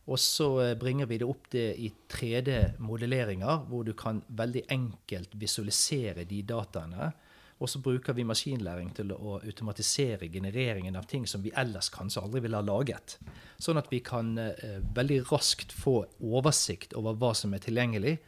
Og 0.06 0.18
så 0.18 0.48
eh, 0.64 0.74
bringer 0.78 1.06
vi 1.06 1.18
det 1.18 1.28
opp 1.28 1.48
det 1.52 1.68
i 1.78 1.92
3D-modelleringer, 2.08 3.64
hvor 3.68 3.84
du 3.84 3.92
kan 3.98 4.22
veldig 4.28 4.64
enkelt 4.72 5.36
visualisere 5.38 6.24
de 6.28 6.42
dataene. 6.42 7.12
Og 7.56 7.70
så 7.72 7.80
bruker 7.80 8.12
vi 8.16 8.26
maskinlæring 8.28 8.90
til 8.96 9.14
å 9.14 9.38
automatisere 9.38 10.28
genereringen 10.28 10.96
av 10.98 11.06
ting 11.08 11.24
som 11.28 11.40
vi 11.44 11.54
ellers 11.56 11.88
kanskje 11.94 12.20
aldri 12.20 12.42
ville 12.44 12.58
ha 12.60 12.66
laget. 12.66 13.16
Sånn 13.56 13.80
at 13.80 13.88
vi 13.92 14.02
kan 14.04 14.34
eh, 14.42 14.82
veldig 14.96 15.22
raskt 15.30 15.72
få 15.72 16.02
oversikt 16.20 16.92
over 17.00 17.16
hva 17.16 17.32
som 17.38 17.56
er 17.56 17.64
tilgjengelig, 17.64 18.18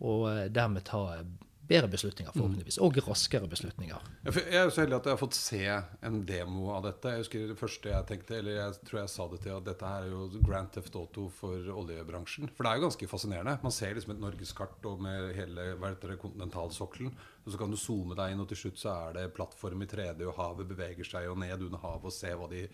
og 0.00 0.24
eh, 0.30 0.46
dermed 0.54 0.86
ta 0.88 1.20
bedre 1.68 1.88
beslutninger, 1.92 2.32
forhåpentligvis. 2.32 2.78
Og 2.84 2.96
raskere 3.04 3.48
beslutninger. 3.50 4.04
Jeg 4.24 4.56
er 4.56 4.70
så 4.72 4.82
heldig 4.82 4.96
at 4.98 5.08
jeg 5.08 5.14
har 5.14 5.20
fått 5.20 5.36
se 5.36 5.60
en 6.08 6.20
demo 6.28 6.70
av 6.72 6.86
dette. 6.86 7.12
Jeg 7.12 7.24
husker 7.24 7.44
Det 7.50 7.58
første 7.60 7.92
jeg 7.92 8.08
tenkte, 8.08 8.38
eller 8.38 8.56
jeg 8.56 8.78
tror 8.88 9.00
jeg 9.02 9.12
sa 9.12 9.26
det 9.28 9.40
til, 9.44 9.56
at 9.58 9.66
dette 9.66 9.90
her 9.92 10.06
er 10.06 10.14
jo 10.14 10.42
Grand 10.46 10.72
Theft 10.72 10.96
Auto 10.96 11.26
for 11.28 11.68
oljebransjen. 11.82 12.48
For 12.56 12.64
det 12.64 12.72
er 12.72 12.80
jo 12.80 12.86
ganske 12.88 13.10
fascinerende. 13.10 13.58
Man 13.62 13.74
ser 13.74 13.92
liksom 13.98 14.14
et 14.16 14.22
norgeskart 14.24 14.88
og 14.88 15.04
med 15.04 15.34
hele 15.36 16.16
kontinentalsokkelen. 16.24 17.12
Og 17.48 17.54
så 17.54 17.58
kan 17.62 17.70
du 17.72 17.78
zoome 17.80 18.12
deg 18.12 18.34
inn, 18.34 18.42
og 18.44 18.48
til 18.50 18.58
slutt 18.60 18.80
så 18.82 18.90
er 18.92 19.14
det 19.16 19.22
plattform 19.32 19.80
i 19.80 19.86
3D, 19.88 20.20
og 20.28 20.36
havet 20.36 20.68
beveger 20.68 21.06
seg 21.08 21.30
og 21.30 21.38
ned 21.40 21.62
under 21.64 21.80
havet, 21.80 22.10
og 22.10 22.12
se 22.12 22.32
hva 22.36 22.48
de 22.50 22.66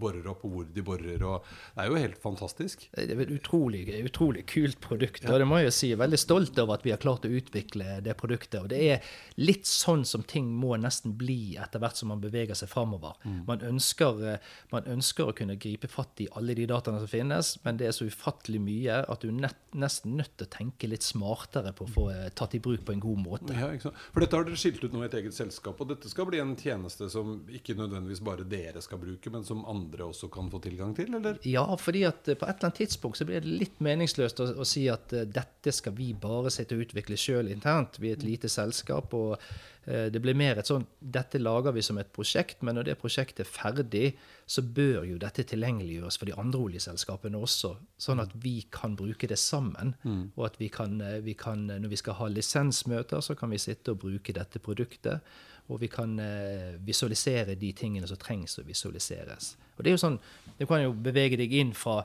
borer 0.00 0.24
opp, 0.32 0.46
og 0.48 0.54
hvor 0.54 0.70
de 0.72 0.84
borer. 0.86 1.24
og 1.28 1.44
Det 1.74 1.84
er 1.84 1.90
jo 1.90 1.98
helt 2.00 2.20
fantastisk. 2.22 2.86
Det 2.94 3.04
er 3.12 3.20
et 3.26 3.34
utrolig, 3.36 3.82
utrolig 4.00 4.46
kult 4.48 4.80
produkt. 4.80 5.26
og 5.28 5.42
det 5.42 5.48
må 5.50 5.58
jeg 5.60 5.68
jo 5.68 5.74
si, 5.76 5.90
jeg 5.90 5.98
er 5.98 6.02
veldig 6.06 6.20
stolt 6.22 6.60
over 6.62 6.78
at 6.78 6.86
vi 6.86 6.94
har 6.94 7.02
klart 7.02 7.28
å 7.28 7.32
utvikle 7.36 7.98
det 8.06 8.16
produktet. 8.16 8.62
og 8.62 8.70
Det 8.72 8.80
er 8.94 9.10
litt 9.36 9.68
sånn 9.68 10.06
som 10.08 10.24
ting 10.24 10.48
må 10.48 10.78
nesten 10.80 11.18
bli 11.20 11.58
etter 11.60 11.82
hvert 11.84 12.00
som 12.00 12.08
man 12.14 12.24
beveger 12.24 12.56
seg 12.56 12.72
framover. 12.72 13.20
Man, 13.44 13.60
ønsker, 13.60 14.38
man 14.72 14.88
ønsker 14.88 15.28
å 15.28 15.36
kunne 15.36 15.58
gripe 15.60 15.92
fatt 15.92 16.24
i 16.24 16.30
alle 16.32 16.56
de 16.56 16.64
dataene 16.70 17.02
som 17.04 17.12
finnes, 17.12 17.58
men 17.66 17.76
det 17.76 17.90
er 17.90 17.96
så 17.98 18.08
ufattelig 18.08 18.62
mye 18.64 19.02
at 19.04 19.20
du 19.20 19.28
er 19.28 19.52
nesten 19.76 20.16
nødt 20.16 20.32
til 20.38 20.48
å 20.48 20.54
tenke 20.56 20.88
litt 20.88 21.04
smartere 21.04 21.74
på 21.76 21.84
å 21.84 21.92
få 21.92 22.08
tatt 22.32 22.56
i 22.56 22.62
bruk 22.64 22.86
på 22.88 22.96
en 22.96 23.04
god 23.04 23.20
måte. 23.20 23.52
Ja, 23.58 23.68
ikke 23.74 23.90
sant? 23.90 24.00
For 24.14 24.22
dette 24.22 24.38
har 24.38 24.46
dere 24.46 24.58
skilt 24.58 24.78
ut 24.78 24.92
nå 24.94 25.00
i 25.02 25.08
et 25.08 25.14
eget 25.18 25.34
selskap, 25.34 25.80
og 25.82 25.88
dette 25.90 26.06
skal 26.06 26.28
bli 26.28 26.38
en 26.38 26.52
tjeneste 26.54 27.08
som 27.10 27.32
ikke 27.50 27.74
nødvendigvis 27.74 28.20
bare 28.22 28.44
dere 28.46 28.78
skal 28.84 29.00
bruke, 29.02 29.32
men 29.34 29.42
som 29.42 29.64
andre 29.66 30.06
også 30.06 30.28
kan 30.30 30.46
få 30.52 30.60
tilgang 30.62 30.92
til, 30.94 31.16
eller? 31.18 31.40
Ja, 31.42 31.64
fordi 31.80 32.04
at 32.06 32.22
på 32.22 32.30
et 32.30 32.44
eller 32.46 32.68
annet 32.68 32.78
tidspunkt 32.78 33.18
så 33.18 33.26
blir 33.26 33.42
det 33.42 33.56
litt 33.64 33.82
meningsløst 33.82 34.38
å, 34.44 34.46
å 34.62 34.66
si 34.70 34.84
at 34.92 35.10
uh, 35.18 35.24
dette 35.26 35.74
skal 35.74 35.96
vi 35.98 36.12
bare 36.14 36.52
sitte 36.54 36.78
og 36.78 36.84
utvikle 36.86 37.18
sjøl 37.18 37.50
internt. 37.50 37.98
Vi 37.98 38.12
er 38.12 38.20
et 38.20 38.28
lite 38.28 38.52
selskap, 38.52 39.18
og 39.18 39.34
uh, 39.34 40.06
det 40.14 40.22
blir 40.22 40.38
mer 40.38 40.62
et 40.62 40.70
sånn 40.70 40.86
Dette 41.02 41.42
lager 41.42 41.74
vi 41.74 41.82
som 41.82 41.98
et 41.98 42.14
prosjekt, 42.14 42.62
men 42.62 42.78
når 42.78 42.92
det 42.92 43.00
prosjektet 43.02 43.42
er 43.42 43.50
ferdig, 43.50 44.06
så 44.46 44.62
bør 44.76 45.06
jo 45.08 45.16
dette 45.20 45.44
tilgjengeliggjøres 45.48 46.18
for 46.20 46.28
de 46.28 46.36
andre 46.40 46.60
oljeselskapene 46.66 47.40
også, 47.40 47.74
sånn 47.96 48.20
at 48.20 48.34
vi 48.42 48.58
kan 48.72 48.96
bruke 48.98 49.28
det 49.30 49.38
sammen. 49.40 49.94
Mm. 50.04 50.22
Og 50.36 50.46
at 50.50 50.58
vi 50.60 50.68
kan, 50.72 50.98
vi 51.24 51.36
kan, 51.38 51.66
når 51.70 51.92
vi 51.92 52.00
skal 52.00 52.18
ha 52.20 52.28
lisensmøter, 52.28 53.24
så 53.24 53.36
kan 53.38 53.52
vi 53.54 53.62
sitte 53.62 53.94
og 53.94 54.02
bruke 54.04 54.36
dette 54.36 54.60
produktet. 54.60 55.24
Og 55.72 55.80
vi 55.80 55.88
kan 55.88 56.18
eh, 56.20 56.74
visualisere 56.84 57.56
de 57.56 57.72
tingene 57.72 58.08
som 58.08 58.20
trengs 58.20 58.58
å 58.60 58.66
visualiseres. 58.66 59.54
Og 59.74 59.84
det 59.84 59.90
er 59.90 59.96
jo 59.96 60.02
sånn, 60.02 60.20
Du 60.58 60.66
kan 60.70 60.84
jo 60.84 60.92
bevege 60.92 61.38
deg 61.40 61.50
inn 61.56 61.72
fra, 61.74 62.04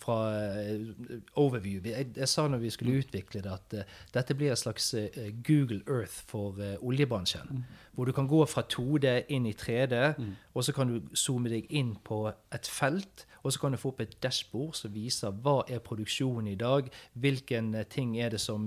fra 0.00 0.16
uh, 0.30 1.18
overview. 1.34 1.80
Jeg, 1.84 2.06
jeg, 2.16 2.28
sa 2.28 2.46
når 2.48 2.62
vi 2.62 2.70
skulle 2.70 2.98
utvikle 3.00 3.42
det, 3.44 3.52
at 3.52 3.76
uh, 3.78 3.94
dette 4.14 4.36
blir 4.36 4.52
en 4.52 4.60
slags 4.60 4.94
uh, 4.94 5.28
Google 5.46 5.82
Earth 5.88 6.24
for 6.28 6.58
oljebransjen. 6.80 7.48
Mm. 7.50 7.62
Hvor 7.96 8.04
du 8.04 8.12
kan 8.12 8.28
gå 8.28 8.42
fra 8.46 8.62
2D 8.72 9.14
inn 9.32 9.46
i 9.48 9.54
3D, 9.56 10.02
mm. 10.18 10.34
og 10.54 10.64
så 10.64 10.74
kan 10.76 10.92
du 10.92 11.00
zoome 11.16 11.52
deg 11.52 11.70
inn 11.70 11.96
på 12.04 12.26
et 12.28 12.68
felt. 12.68 13.26
Og 13.46 13.52
så 13.54 13.62
kan 13.62 13.72
du 13.72 13.78
få 13.78 13.92
opp 13.92 14.00
et 14.02 14.16
dashbord 14.22 14.74
som 14.74 14.90
viser 14.90 15.34
hva 15.44 15.60
er 15.70 15.78
produksjonen 15.78 16.48
i 16.50 16.58
dag, 16.58 16.88
hvilken 17.14 17.76
ting 17.90 18.16
er 18.18 18.34
det 18.34 18.40
som 18.42 18.66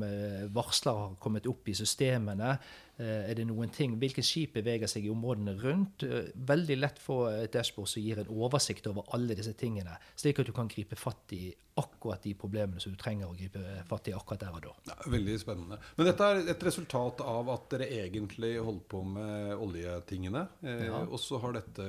varsler 0.55 0.95
har 0.95 1.17
kommet 1.19 1.49
opp 1.51 1.67
i 1.67 1.75
systemene. 1.75 2.53
Er 2.99 3.31
det 3.37 3.45
noen 3.47 3.71
ting, 3.71 3.93
Hvilke 3.99 4.23
skip 4.25 4.57
beveger 4.57 4.89
seg 4.91 5.05
i 5.07 5.11
områdene 5.13 5.55
rundt? 5.61 6.03
Veldig 6.49 6.77
lett 6.79 6.99
få 6.99 7.21
et 7.31 7.53
dashbord 7.53 7.87
som 7.87 8.03
gir 8.03 8.19
en 8.19 8.33
oversikt 8.33 8.89
over 8.91 9.07
alle 9.15 9.37
disse 9.39 9.53
tingene, 9.59 9.95
slik 10.19 10.41
at 10.41 10.49
du 10.49 10.55
kan 10.55 10.71
gripe 10.71 10.99
fatt 10.99 11.35
i 11.37 11.47
akkurat 11.79 12.23
de 12.23 12.33
problemene 12.35 12.81
som 12.81 12.93
du 12.93 12.97
trenger 12.99 13.29
å 13.29 13.35
gripe 13.37 13.61
fatt 13.87 14.09
i 14.09 14.13
akkurat 14.15 14.41
der 14.41 14.55
og 14.55 14.63
da. 14.65 14.73
Ja, 14.89 14.97
veldig 15.13 15.35
spennende. 15.39 15.77
Men 15.97 16.09
dette 16.09 16.27
er 16.27 16.41
et 16.53 16.65
resultat 16.65 17.23
av 17.23 17.51
at 17.53 17.67
dere 17.71 17.87
egentlig 18.01 18.51
holdt 18.59 18.85
på 18.91 19.03
med 19.07 19.53
oljetingene, 19.55 20.45
eh, 20.65 20.85
ja. 20.89 21.01
og 21.05 21.19
så 21.21 21.39
har 21.43 21.55
dette 21.55 21.85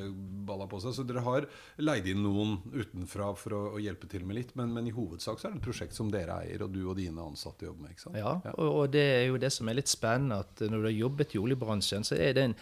balla 0.46 0.68
på 0.70 0.80
seg. 0.82 0.94
Så 0.96 1.06
dere 1.08 1.24
har 1.26 1.48
leid 1.82 2.06
inn 2.10 2.22
noen 2.24 2.58
utenfra 2.70 3.32
for 3.38 3.56
å, 3.56 3.62
å 3.76 3.82
hjelpe 3.82 4.10
til 4.10 4.26
med 4.26 4.38
litt, 4.38 4.54
men, 4.58 4.72
men, 4.76 4.86
i 4.90 4.94
hovedsak 4.94 5.40
så 5.40 5.48
er 5.48 5.56
det 5.56 5.62
et 5.62 5.68
prosjekt 5.68 5.96
som 5.96 6.12
dere 6.12 6.38
eier, 6.44 6.66
og 6.66 6.74
du 6.74 6.82
og 6.84 6.96
dine 7.00 7.24
ansatte 7.24 7.66
jobber 7.66 7.88
med? 7.88 7.96
ikke 7.96 8.06
sant? 8.06 8.20
Ja, 8.20 8.36
ja. 8.46 8.54
Og, 8.56 8.70
og, 8.70 8.86
det 8.94 9.06
er 9.16 9.26
jo 9.30 9.40
det 9.42 9.52
som 9.54 9.70
er 9.70 9.80
litt 9.80 9.90
spennende, 9.90 10.42
at 10.44 10.64
når 10.66 10.84
du 10.84 10.90
har 10.90 10.98
jobbet 11.00 11.34
i 11.34 11.42
oljebransjen, 11.42 12.06
så 12.06 12.18
er 12.20 12.36
det 12.36 12.46
en 12.50 12.56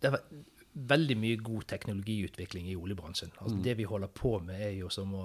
det 0.00 0.12
er, 0.12 0.20
veldig 0.72 1.16
mye 1.18 1.36
god 1.42 1.64
teknologiutvikling 1.72 2.68
i 2.70 2.76
oljebransjen. 2.78 3.32
Altså, 3.38 3.56
mm. 3.56 3.62
Det 3.62 3.74
vi 3.78 3.86
holder 3.90 4.10
på 4.14 4.36
med, 4.38 4.60
er 4.62 4.70
jo 4.78 4.88
som 4.92 5.12
å, 5.18 5.24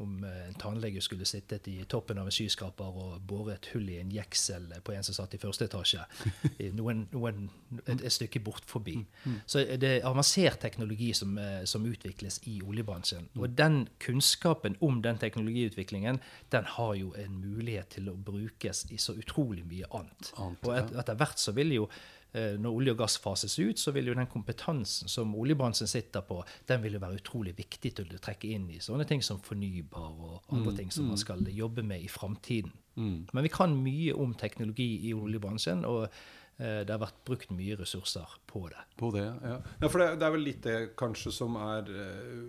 om 0.00 0.24
en 0.24 0.56
tannlege 0.60 1.02
skulle 1.04 1.28
sittet 1.28 1.68
i 1.68 1.76
toppen 1.88 2.18
av 2.18 2.30
en 2.30 2.34
skyskraper 2.34 2.96
og 3.02 3.18
båret 3.28 3.58
et 3.58 3.68
hull 3.74 3.90
i 3.92 3.98
en 4.00 4.12
jeksel 4.14 4.70
på 4.84 4.94
en 4.94 5.04
som 5.04 5.16
satt 5.18 5.36
i 5.36 5.40
første 5.42 5.68
etasje, 5.68 6.04
noen, 6.78 7.04
noen, 7.12 7.42
et, 7.84 7.98
et, 7.98 8.08
stykke 8.12 8.40
bort 8.44 8.64
forbi. 8.68 8.96
Mm. 9.02 9.34
Mm. 9.34 9.36
Så 9.52 9.64
det 9.82 9.90
er 9.98 10.08
avansert 10.08 10.60
teknologi 10.64 11.10
som, 11.16 11.36
eh, 11.38 11.64
som, 11.68 11.84
utvikles 11.90 12.40
i 12.48 12.60
oljebransjen. 12.62 13.28
Og 13.40 13.52
den 13.58 13.82
kunnskapen 14.00 14.76
om 14.84 15.02
den 15.04 15.18
teknologiutviklingen, 15.20 16.20
den 16.52 16.72
har 16.76 16.94
jo 16.96 17.12
en 17.18 17.36
mulighet 17.40 17.96
til 17.96 18.08
å 18.12 18.16
brukes 18.16 18.86
i 18.94 18.98
så 19.00 19.16
utrolig 19.18 19.64
mye 19.68 19.88
annet. 19.96 20.32
Og 20.38 20.72
et, 20.76 20.96
etter 21.02 21.20
hvert 21.20 21.40
så 21.40 21.52
vil 21.56 21.74
jo 21.74 21.88
når 22.32 22.76
olje 22.76 22.92
og 22.94 23.00
gass 23.00 23.16
fases 23.18 23.56
ut, 23.58 23.78
så 23.80 23.90
vil 23.94 24.10
jo 24.10 24.14
den 24.14 24.28
kompetansen 24.30 25.10
som 25.10 25.32
oljebransjen 25.34 25.88
sitter 25.90 26.22
på, 26.26 26.36
den 26.68 26.82
vil 26.84 26.94
jo 26.94 27.02
være 27.02 27.18
utrolig 27.18 27.56
viktig 27.58 27.90
til 27.98 28.12
å 28.14 28.20
trekke 28.22 28.52
inn 28.54 28.68
i 28.70 28.78
sånne 28.82 29.06
ting 29.08 29.24
som 29.24 29.40
fornybar 29.42 30.12
og 30.12 30.52
andre 30.52 30.74
mm, 30.74 30.76
ting 30.78 30.92
som 30.94 31.08
man 31.08 31.18
mm. 31.18 31.22
skal 31.24 31.50
jobbe 31.54 31.82
med 31.86 32.04
i 32.06 32.10
framtiden. 32.12 32.74
Mm. 32.94 33.16
Men 33.32 33.46
vi 33.46 33.52
kan 33.52 33.74
mye 33.74 34.14
om 34.14 34.34
teknologi 34.38 34.92
i 35.08 35.14
oljebransjen. 35.14 35.84
og 35.88 36.04
eh, 36.06 36.82
det 36.84 36.92
har 36.92 37.02
vært 37.02 37.24
brukt 37.26 37.50
mye 37.56 37.78
ressurser 37.80 38.38
på 38.46 38.66
det. 38.68 38.84
På 39.00 39.10
det, 39.14 39.26
ja. 39.26 39.58
ja 39.80 39.88
for 39.88 40.02
det, 40.02 40.12
det, 40.20 40.28
er 40.28 40.36
vel 40.36 40.46
litt 40.46 40.62
det 40.66 40.78
kanskje 41.00 41.32
som 41.34 41.58
er 41.60 41.90
eh, 41.90 42.46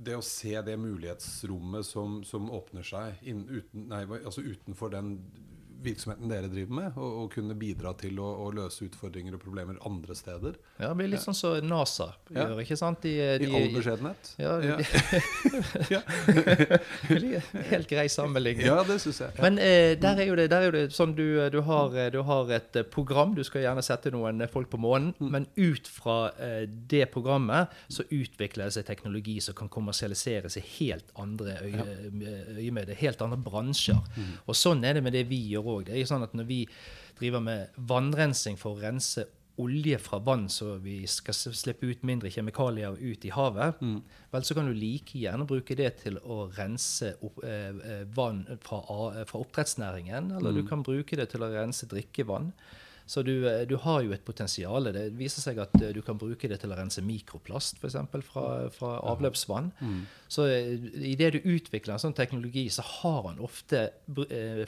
det 0.00 0.16
å 0.16 0.24
se 0.24 0.54
det 0.64 0.78
mulighetsrommet 0.80 1.86
som, 1.86 2.20
som 2.24 2.50
åpner 2.56 2.86
seg 2.86 3.20
inn, 3.28 3.44
uten, 3.50 3.88
nei, 3.90 4.04
altså 4.20 4.44
utenfor 4.46 4.92
den 4.94 5.16
virksomheten 5.82 6.30
dere 6.30 6.50
driver 6.50 6.76
med, 6.76 6.96
og, 6.96 7.16
og 7.22 7.32
kunne 7.34 7.56
bidra 7.58 7.92
til 7.98 8.18
å, 8.22 8.28
å, 8.44 8.50
løse 8.54 8.84
utfordringer 8.86 9.36
og 9.36 9.42
problemer 9.42 9.78
andre 9.86 10.16
steder. 10.16 10.56
Ja, 10.78 10.90
det 10.90 10.96
blir 10.98 11.10
litt 11.12 11.20
ja. 11.20 11.26
sånn 11.28 11.36
som 11.38 11.56
så 11.56 11.66
NASA 11.66 12.08
gjør, 12.30 12.60
ikke 12.62 12.76
sant? 12.78 13.02
De, 13.04 13.12
de, 13.40 13.48
I 13.48 13.56
all 13.56 13.70
beskjedenhet. 13.74 14.32
Ja. 14.40 14.52
ja. 15.90 16.00
Helt 17.72 17.90
grei 17.90 18.06
sammenligning. 18.12 18.66
Ja, 18.68 18.80
det 18.86 18.98
syns 19.02 19.22
jeg. 19.24 19.36
Men 19.40 19.58
eh, 19.62 19.94
der, 20.00 20.20
er 20.20 20.36
det, 20.42 20.48
der 20.52 20.66
er 20.66 20.70
jo 20.70 20.74
det 20.76 20.84
sånn 20.94 21.14
du, 21.16 21.24
du, 21.52 21.60
har, 21.66 21.96
du, 22.12 22.20
har, 22.26 22.52
et 22.56 22.80
program, 22.92 23.34
du 23.36 23.42
skal 23.46 23.64
gjerne 23.64 23.84
sette 23.84 24.12
noen 24.14 24.44
folk 24.52 24.70
på 24.72 24.80
månen, 24.80 25.12
mm. 25.18 25.30
men 25.32 25.48
ut 25.58 25.90
fra 25.90 26.18
eh, 26.40 26.64
det 26.68 27.06
programmet 27.14 27.72
så 27.88 28.04
utvikler 28.06 28.68
det 28.68 28.76
seg 28.76 28.88
teknologi 28.88 29.38
som 29.44 29.56
kan 29.58 29.70
kommersialiseres 29.72 30.58
i 30.60 30.64
helt 30.78 31.10
andre 31.20 31.56
øyemed, 31.64 32.94
helt 33.00 33.24
andre 33.24 33.40
bransjer. 33.40 34.00
Mm. 34.16 34.32
Og 34.46 34.58
sånn 34.58 34.84
er 34.86 34.98
det 34.98 35.04
med 35.06 35.16
det 35.16 35.26
vi 35.30 35.40
gjør 35.54 35.69
òg. 35.76 35.84
Det 35.88 35.98
er 35.98 36.08
sånn 36.08 36.26
at 36.26 36.36
når 36.36 36.48
vi 36.48 36.62
driver 37.20 37.44
med 37.44 37.76
vannrensing 37.90 38.58
for 38.60 38.76
å 38.76 38.82
rense 38.82 39.26
olje 39.60 39.98
fra 40.00 40.18
vann 40.24 40.46
så 40.48 40.74
vi 40.80 41.02
skal 41.10 41.36
slippe 41.36 41.88
ut 41.90 42.04
mindre 42.06 42.30
kjemikalier 42.32 42.96
ut 42.96 43.24
i 43.26 43.32
havet, 43.34 43.80
mm. 43.84 43.98
vel, 44.32 44.46
så 44.46 44.56
kan 44.56 44.70
du 44.70 44.76
like 44.76 45.18
gjerne 45.20 45.46
bruke 45.48 45.76
det 45.76 45.90
til 46.04 46.16
å 46.22 46.46
rense 46.56 47.12
opp, 47.20 47.42
eh, 47.44 47.68
eh 47.68 48.04
vann 48.16 48.44
fra, 48.64 48.80
fra 49.28 49.42
oppdrettsnæringen. 49.42 50.32
Eller 50.38 50.54
mm. 50.54 50.60
du 50.60 50.68
kan 50.68 50.84
bruke 50.86 51.18
det 51.18 51.30
til 51.34 51.44
å 51.44 51.50
rense 51.52 51.88
drikkevann. 51.90 52.52
Så 53.10 53.22
du, 53.22 53.48
eh, 53.50 53.66
du, 53.66 53.74
har 53.76 54.04
jo 54.06 54.12
et 54.14 54.22
potensial. 54.22 54.86
Det 54.94 55.08
viser 55.18 55.42
seg 55.42 55.58
at 55.58 55.72
eh, 55.80 55.90
du 55.90 55.98
kan 56.06 56.18
bruke 56.18 56.46
det 56.46 56.60
til 56.62 56.70
å 56.70 56.76
rense 56.78 57.02
mikroplast 57.02 57.80
f.eks. 57.80 57.96
Fra, 58.28 58.44
fra 58.70 58.90
avløpsvann. 59.10 59.72
Mm. 59.82 59.96
Så 60.30 60.44
eh, 60.46 60.76
idet 61.10 61.32
du 61.34 61.48
utvikler 61.56 61.96
en 61.96 62.02
sånn 62.04 62.14
teknologi, 62.14 62.68
så 62.70 62.84
har 62.86 63.32
han 63.32 63.40
ofte 63.42 63.88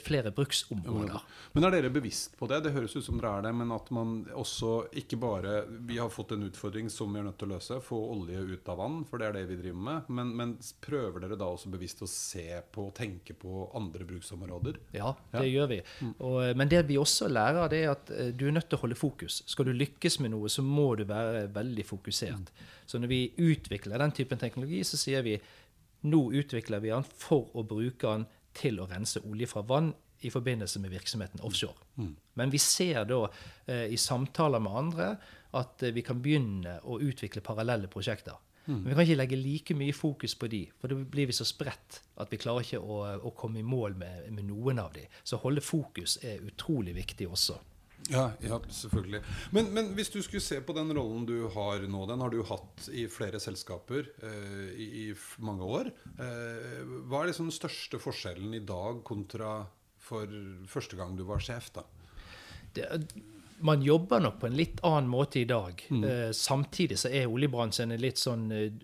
flere 0.03 0.33
bruksområder. 0.35 1.23
Men 1.55 1.69
er 1.69 1.77
dere 1.77 1.93
bevisst 1.95 2.35
på 2.41 2.49
det? 2.51 2.65
Det 2.65 2.73
høres 2.75 2.97
ut 2.97 3.07
som 3.07 3.21
dere 3.21 3.37
er 3.39 3.47
det, 3.47 3.53
men 3.61 3.71
at 3.77 3.93
man 3.95 4.25
også 4.35 4.73
ikke 4.99 5.21
bare 5.23 5.53
Vi 5.87 6.01
har 6.01 6.11
fått 6.11 6.35
en 6.35 6.43
utfordring 6.49 6.91
som 6.91 7.15
vi 7.15 7.21
er 7.21 7.29
nødt 7.29 7.39
til 7.39 7.53
å 7.53 7.55
løse. 7.55 7.79
Få 7.85 8.01
olje 8.17 8.43
ut 8.43 8.73
av 8.75 8.83
vann, 8.83 8.99
for 9.07 9.23
det 9.23 9.29
er 9.29 9.39
det 9.39 9.45
vi 9.53 9.61
driver 9.61 9.87
med. 9.87 10.11
Men, 10.19 10.35
men 10.41 10.57
prøver 10.83 11.29
dere 11.29 11.39
da 11.39 11.53
også 11.55 11.71
bevisst 11.71 12.03
å 12.03 12.11
se 12.11 12.59
på 12.75 12.89
og 12.89 12.95
tenke 12.99 13.39
på 13.39 13.69
andre 13.79 14.09
bruksområder? 14.09 14.83
Ja, 14.99 15.15
det 15.31 15.47
ja. 15.47 15.55
gjør 15.61 15.73
vi. 15.77 15.81
Mm. 16.03 16.13
Og, 16.19 16.41
men 16.59 16.75
det 16.75 16.83
vi 16.91 16.99
også 16.99 17.31
lærer, 17.31 17.71
det 17.71 17.85
er 17.85 17.95
at 17.95 18.15
du 18.37 18.47
er 18.49 18.55
nødt 18.57 18.69
til 18.71 18.79
å 18.79 18.83
holde 18.85 18.99
fokus. 18.99 19.41
Skal 19.51 19.69
du 19.69 19.73
lykkes 19.77 20.19
med 20.23 20.33
noe, 20.35 20.51
så 20.53 20.65
må 20.65 20.93
du 20.99 21.05
være 21.09 21.47
veldig 21.55 21.85
fokusert. 21.87 22.53
Så 22.87 23.01
når 23.01 23.13
vi 23.13 23.23
utvikler 23.41 24.03
den 24.03 24.15
typen 24.17 24.41
teknologi, 24.41 24.83
så 24.85 25.01
sier 25.01 25.25
vi 25.27 25.37
nå 26.11 26.23
utvikler 26.35 26.83
vi 26.83 26.91
den 26.91 27.07
for 27.07 27.51
å 27.55 27.65
bruke 27.67 28.09
den 28.09 28.27
til 28.57 28.81
å 28.83 28.89
rense 28.91 29.23
olje 29.25 29.49
fra 29.49 29.63
vann 29.67 29.93
i 30.23 30.31
forbindelse 30.31 30.81
med 30.83 30.93
virksomheten 30.93 31.43
offshore. 31.43 31.79
Mm. 31.97 32.15
Men 32.39 32.53
vi 32.53 32.61
ser 32.63 33.05
da 33.11 33.25
eh, 33.67 33.89
i 33.91 33.99
samtaler 33.99 34.63
med 34.63 34.79
andre 34.79 35.09
at 35.59 35.83
eh, 35.83 35.95
vi 35.95 36.05
kan 36.07 36.21
begynne 36.23 36.79
å 36.87 37.01
utvikle 37.03 37.43
parallelle 37.45 37.91
prosjekter. 37.91 38.39
Mm. 38.67 38.77
Men 38.77 38.89
vi 38.89 38.95
kan 38.95 39.07
ikke 39.09 39.19
legge 39.19 39.41
like 39.41 39.75
mye 39.75 39.97
fokus 39.97 40.37
på 40.39 40.47
de, 40.53 40.63
for 40.79 40.93
da 40.93 40.99
blir 41.15 41.27
vi 41.31 41.35
så 41.35 41.47
spredt 41.47 41.99
at 42.23 42.31
vi 42.31 42.39
klarer 42.39 42.63
ikke 42.63 42.79
å, 42.79 43.01
å 43.19 43.35
komme 43.35 43.59
i 43.59 43.67
mål 43.67 43.99
med, 43.99 44.29
med 44.31 44.47
noen 44.47 44.79
av 44.83 44.93
de. 44.95 45.09
Så 45.25 45.39
å 45.39 45.45
holde 45.49 45.65
fokus 45.65 46.21
er 46.23 46.45
utrolig 46.47 46.95
viktig 46.95 47.27
også. 47.27 47.59
Ja, 48.11 48.33
ja 48.43 48.59
selvfølgelig. 48.73 49.21
Men, 49.55 49.71
men, 49.75 49.93
hvis 49.97 50.11
du 50.11 50.19
skulle 50.25 50.43
se 50.43 50.59
på 50.65 50.75
den 50.77 50.91
rollen 50.97 51.27
du 51.29 51.49
har 51.55 51.85
nå, 51.87 52.03
den 52.11 52.25
har 52.25 52.33
du 52.33 52.41
hatt 52.49 52.89
i 52.91 53.07
flere 53.13 53.41
selskaper 53.43 54.09
eh, 54.25 54.73
i, 54.75 54.89
i, 55.05 55.07
mange 55.45 55.69
år. 55.79 55.93
Eh, 56.17 56.83
hva 57.07 57.23
er 57.23 57.31
liksom 57.31 57.51
den 57.51 57.57
største 57.57 58.01
forskjellen 58.03 58.57
i 58.59 58.65
dag 58.67 59.03
kontra 59.07 59.61
for 60.03 60.31
første 60.71 60.99
gang 60.99 61.15
du 61.19 61.25
var 61.29 61.43
sjef? 61.45 61.71
da? 61.77 61.87
Det, 62.75 62.89
man 63.63 63.83
jobber 63.83 64.21
nok 64.23 64.39
på 64.43 64.49
en 64.49 64.57
litt 64.59 64.81
annen 64.87 65.09
måte 65.11 65.41
i 65.41 65.47
dag. 65.49 65.81
Mm. 65.91 66.05
Eh, 66.05 66.31
samtidig 66.37 66.99
så 67.03 67.11
er 67.13 67.31
oljebransjen 67.31 67.95
en 67.95 68.03
litt 68.03 68.21
sånn 68.21 68.45
eh, 68.55 68.75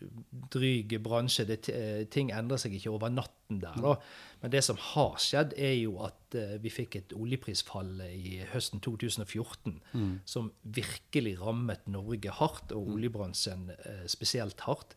dryg 0.52 0.94
bransje. 1.04 1.46
Det, 1.48 1.58
eh, 1.74 2.02
ting 2.10 2.32
endrer 2.34 2.60
seg 2.62 2.76
ikke 2.78 2.92
over 2.94 3.12
natten 3.12 3.60
der. 3.62 3.78
da. 3.82 3.96
Men 4.42 4.54
det 4.54 4.62
som 4.66 4.78
har 4.92 5.16
skjedd, 5.22 5.54
er 5.58 5.74
jo 5.80 5.98
at 6.06 6.36
eh, 6.38 6.56
vi 6.62 6.72
fikk 6.72 6.98
et 7.00 7.14
oljeprisfall 7.16 8.04
i 8.06 8.38
høsten 8.52 8.82
2014 8.84 9.80
mm. 9.92 10.12
som 10.28 10.52
virkelig 10.62 11.38
rammet 11.42 11.88
Norge 11.90 12.34
hardt, 12.38 12.74
og 12.74 12.86
mm. 12.86 12.98
oljebransjen 12.98 13.70
eh, 13.78 14.04
spesielt 14.10 14.62
hardt 14.68 14.94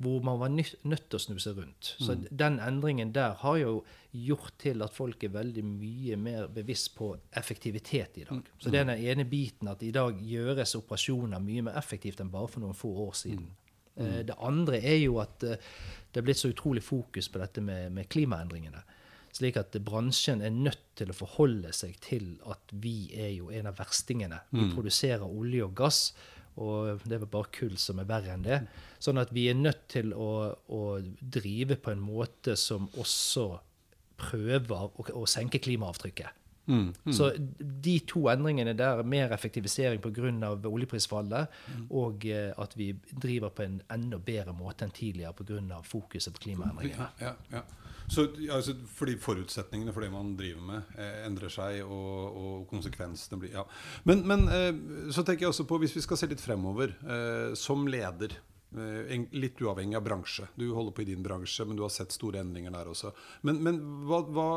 hvor 0.00 0.22
man 0.24 0.38
var 0.40 0.48
nødt 0.48 1.08
til 1.10 1.18
å 1.18 1.20
snu 1.20 1.34
seg 1.42 1.58
rundt. 1.60 1.90
Så 2.00 2.14
mm. 2.16 2.22
den 2.40 2.54
endringen 2.64 3.10
der 3.12 3.34
har 3.42 3.58
jo 3.60 3.72
gjort 4.16 4.54
til 4.62 4.80
at 4.80 4.94
folk 4.96 5.26
er 5.26 5.34
veldig 5.34 5.64
mye 5.66 6.16
mer 6.16 6.46
bevisst 6.54 6.94
på 6.96 7.10
effektivitet 7.36 8.16
i 8.22 8.24
dag. 8.24 8.48
Så 8.58 8.72
det 8.72 8.80
er 8.80 8.88
den 8.88 9.04
ene 9.12 9.26
biten 9.28 9.68
at 9.68 9.84
i 9.84 9.92
dag 9.92 10.16
gjøres 10.24 10.72
operasjoner 10.78 11.42
mye 11.44 11.66
mer 11.68 11.76
effektivt 11.78 12.22
enn 12.24 12.32
bare 12.32 12.48
for 12.48 12.64
noen 12.64 12.78
få 12.78 12.94
år 13.04 13.12
siden. 13.20 13.50
Mm. 13.50 14.06
Eh, 14.06 14.22
det 14.30 14.38
andre 14.40 14.80
er 14.80 14.98
jo 15.02 15.20
at 15.20 15.44
eh, 15.44 15.68
det 16.08 16.22
er 16.22 16.26
blitt 16.30 16.40
så 16.40 16.50
utrolig 16.54 16.82
fokus 16.86 17.28
på 17.28 17.42
dette 17.42 17.60
med, 17.60 17.92
med 17.92 18.08
klimaendringene. 18.08 18.80
Slik 19.36 19.60
at 19.60 19.76
bransjen 19.84 20.40
er 20.42 20.50
nødt 20.50 20.82
til 20.98 21.12
å 21.12 21.20
forholde 21.20 21.70
seg 21.76 22.00
til 22.02 22.32
at 22.50 22.72
vi 22.82 23.12
er 23.14 23.34
jo 23.36 23.52
en 23.54 23.68
av 23.68 23.76
verstingene. 23.78 24.40
Vi 24.50 24.64
mm. 24.64 24.72
produserer 24.74 25.28
olje 25.28 25.68
og 25.68 25.76
gass 25.76 26.00
og 26.56 27.04
det 27.06 27.18
er 27.18 27.30
bare 27.30 27.52
kull 27.54 27.76
som 27.80 28.00
er 28.02 28.08
verre 28.08 28.34
enn 28.34 28.44
det. 28.44 28.60
Sånn 29.02 29.20
at 29.22 29.32
vi 29.34 29.46
er 29.50 29.58
nødt 29.58 29.86
til 29.92 30.12
å, 30.16 30.50
å 30.68 30.82
drive 31.20 31.78
på 31.80 31.94
en 31.94 32.02
måte 32.02 32.56
som 32.58 32.88
også 33.00 33.46
prøver 34.20 34.90
å, 34.90 35.06
å 35.22 35.24
senke 35.30 35.62
klimaavtrykket. 35.62 36.36
Mm, 36.70 36.92
mm. 37.04 37.12
Så 37.12 37.32
de 37.58 37.96
to 38.06 38.26
endringene 38.30 38.76
der, 38.78 39.02
mer 39.02 39.32
effektivisering 39.34 40.00
pga. 40.02 40.52
oljeprisfallet, 40.68 41.48
mm. 41.66 41.86
og 41.90 42.26
eh, 42.26 42.52
at 42.56 42.76
vi 42.78 42.92
driver 43.10 43.48
på 43.48 43.64
en 43.64 43.80
enda 43.90 44.18
bedre 44.18 44.54
måte 44.54 44.86
enn 44.86 44.94
tidligere 44.94 45.32
pga. 45.34 45.80
fokuset 45.82 46.34
på 46.34 46.44
klimaendringene. 46.46 47.08
Ja, 47.20 47.32
ja, 47.32 47.34
ja. 47.58 47.64
Så, 48.10 48.26
altså, 48.50 48.74
fordi 48.96 49.14
forutsetningene 49.22 49.92
for 49.94 50.02
det 50.02 50.10
man 50.10 50.32
driver 50.38 50.62
med, 50.66 50.94
eh, 50.98 51.20
endrer 51.28 51.52
seg, 51.52 51.80
og, 51.86 52.38
og 52.40 52.54
konsekvensene 52.70 53.38
blir 53.38 53.54
ja. 53.54 53.62
Men, 54.08 54.24
men 54.26 54.48
eh, 54.50 54.72
så 55.14 55.22
tenker 55.22 55.46
jeg 55.46 55.54
også 55.54 55.68
på, 55.70 55.78
hvis 55.82 55.94
vi 55.94 56.02
skal 56.02 56.18
se 56.18 56.30
litt 56.32 56.42
fremover, 56.42 56.96
eh, 57.06 57.52
som 57.58 57.86
leder 57.90 58.34
Eh, 58.78 59.26
litt 59.30 59.60
uavhengig 59.60 59.96
av 59.96 60.02
bransje. 60.02 60.46
Du 60.54 60.70
holder 60.70 60.92
på 60.92 61.02
i 61.02 61.04
din 61.04 61.22
bransje, 61.22 61.64
men 61.64 61.76
du 61.76 61.82
har 61.82 61.90
sett 61.90 62.12
store 62.14 62.38
endringer 62.40 62.70
der 62.70 62.90
også. 62.92 63.10
Men, 63.42 63.58
men 63.66 63.80
hva, 64.06 64.20
hva, 64.30 64.50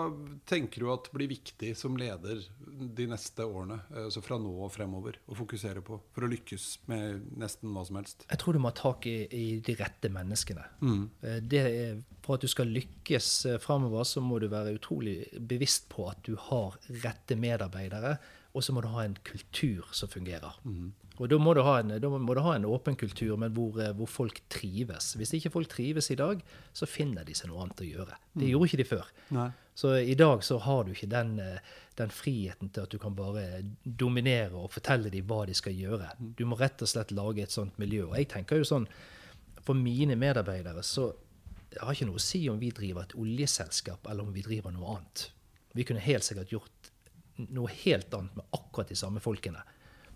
tenker 0.49 0.86
du 0.86 0.91
at 0.93 1.10
blir 1.15 1.32
viktig 1.32 1.71
som 1.78 1.97
leder 1.97 2.43
de 2.67 3.08
neste 3.10 3.45
årene? 3.47 3.80
Eh, 3.89 4.04
altså 4.06 4.21
fra 4.26 4.38
nå 4.41 4.54
og 4.67 4.69
fremover, 4.73 5.17
å 5.26 5.38
fokusere 5.38 5.82
på 5.86 5.97
for 6.13 6.28
å 6.28 6.30
lykkes 6.30 6.67
med 6.91 7.26
nesten 7.41 7.73
hva 7.73 7.86
som 7.88 7.97
helst? 8.02 8.28
Jeg 8.30 8.41
tror 8.43 8.54
du 8.54 8.62
må 8.62 8.69
ha 8.69 8.78
tak 8.78 9.10
i, 9.10 9.17
i 9.34 9.47
de 9.65 9.78
rette 9.82 10.13
menneskene. 10.13 10.67
Mm. 10.86 11.04
Eh, 11.26 11.41
er, 11.63 11.97
for 12.23 12.38
at 12.38 12.45
du 12.45 12.52
skal 12.52 12.69
lykkes 12.69 13.34
fremover, 13.63 14.06
så 14.08 14.21
må 14.21 14.38
du 14.43 14.49
være 14.52 14.78
utrolig 14.78 15.17
bevisst 15.41 15.89
på 15.89 16.06
at 16.12 16.21
du 16.28 16.36
har 16.52 16.78
rette 17.02 17.38
medarbeidere, 17.39 18.17
og 18.54 18.62
så 18.62 18.76
må 18.76 18.84
du 18.86 18.91
ha 18.93 19.02
en 19.08 19.17
kultur 19.26 19.88
som 19.97 20.12
fungerer. 20.12 20.62
Mm. 20.62 20.91
Og 21.21 21.30
da 21.30 21.38
må, 21.38 21.54
en, 21.54 21.91
da 22.02 22.10
må, 22.10 22.34
du 22.34 22.41
ha 22.41 22.56
en, 22.58 22.65
åpen 22.65 22.95
kultur, 22.97 23.36
men 23.38 23.54
hvor, 23.54 23.76
eh, 23.82 23.91
hvor, 23.93 24.10
folk 24.10 24.39
trives. 24.49 25.12
Hvis 25.19 25.36
ikke 25.38 25.52
folk 25.54 25.69
trives 25.69 26.10
i 26.10 26.17
dag, 26.17 26.41
så 26.73 26.89
finner 26.89 27.28
de 27.28 27.36
seg 27.38 27.52
noe 27.52 27.62
annet 27.62 27.84
å 27.86 27.89
gjøre. 27.89 28.17
Det 28.34 28.47
mm. 28.47 28.49
gjorde 28.49 28.69
ikke 28.69 28.80
de 28.82 28.88
før. 28.89 29.12
Nei. 29.38 29.49
Så 29.78 29.93
i 30.02 30.15
dag 30.17 30.41
så 30.45 30.58
har 30.65 30.86
du 30.86 30.93
ikke 30.93 31.10
den, 31.12 31.36
eh, 31.41 31.76
den, 32.02 32.13
friheten 32.13 32.71
til 32.73 32.88
at 32.88 32.93
du 32.93 32.97
kan 33.02 33.13
bare 33.17 33.62
dominere 33.84 34.58
og 34.58 34.73
fortelle 34.73 35.13
dem 35.13 35.28
hva 35.30 35.43
de 35.49 35.58
skal 35.58 35.78
gjøre. 35.78 36.15
Mm. 36.17 36.32
Du 36.39 36.47
må 36.49 36.58
rett 36.58 36.82
og 36.82 36.89
slett 36.89 37.13
lage 37.13 37.45
et 37.45 37.54
sånt 37.54 37.78
miljø. 37.82 38.08
Og 38.10 38.17
jeg 38.17 38.32
tenker 38.34 38.62
jo 38.62 38.69
sånn, 38.69 38.89
for 39.63 39.78
mine 39.78 40.17
medarbeidere 40.19 40.82
så 40.86 41.12
det 41.73 41.82
har 41.82 41.95
ikke 41.95 42.06
noe 42.10 42.21
å 42.21 42.21
si 42.21 42.43
om 42.52 42.60
vi 42.62 42.69
driver 42.76 43.08
et 43.08 43.15
oljeselskap 43.17 44.06
eller 44.10 44.28
om 44.28 44.34
vi 44.34 44.43
driver 44.45 44.73
noe 44.73 44.97
annet. 44.97 45.28
Vi 45.73 45.86
kunne 45.88 46.04
helt 46.06 46.26
sikkert 46.26 46.52
gjort 46.54 46.91
noe 47.49 47.71
helt 47.82 48.13
annet 48.13 48.36
med 48.38 48.45
akkurat 48.54 48.91
de 48.93 48.97
samme 48.97 49.21
folkene. 49.23 49.63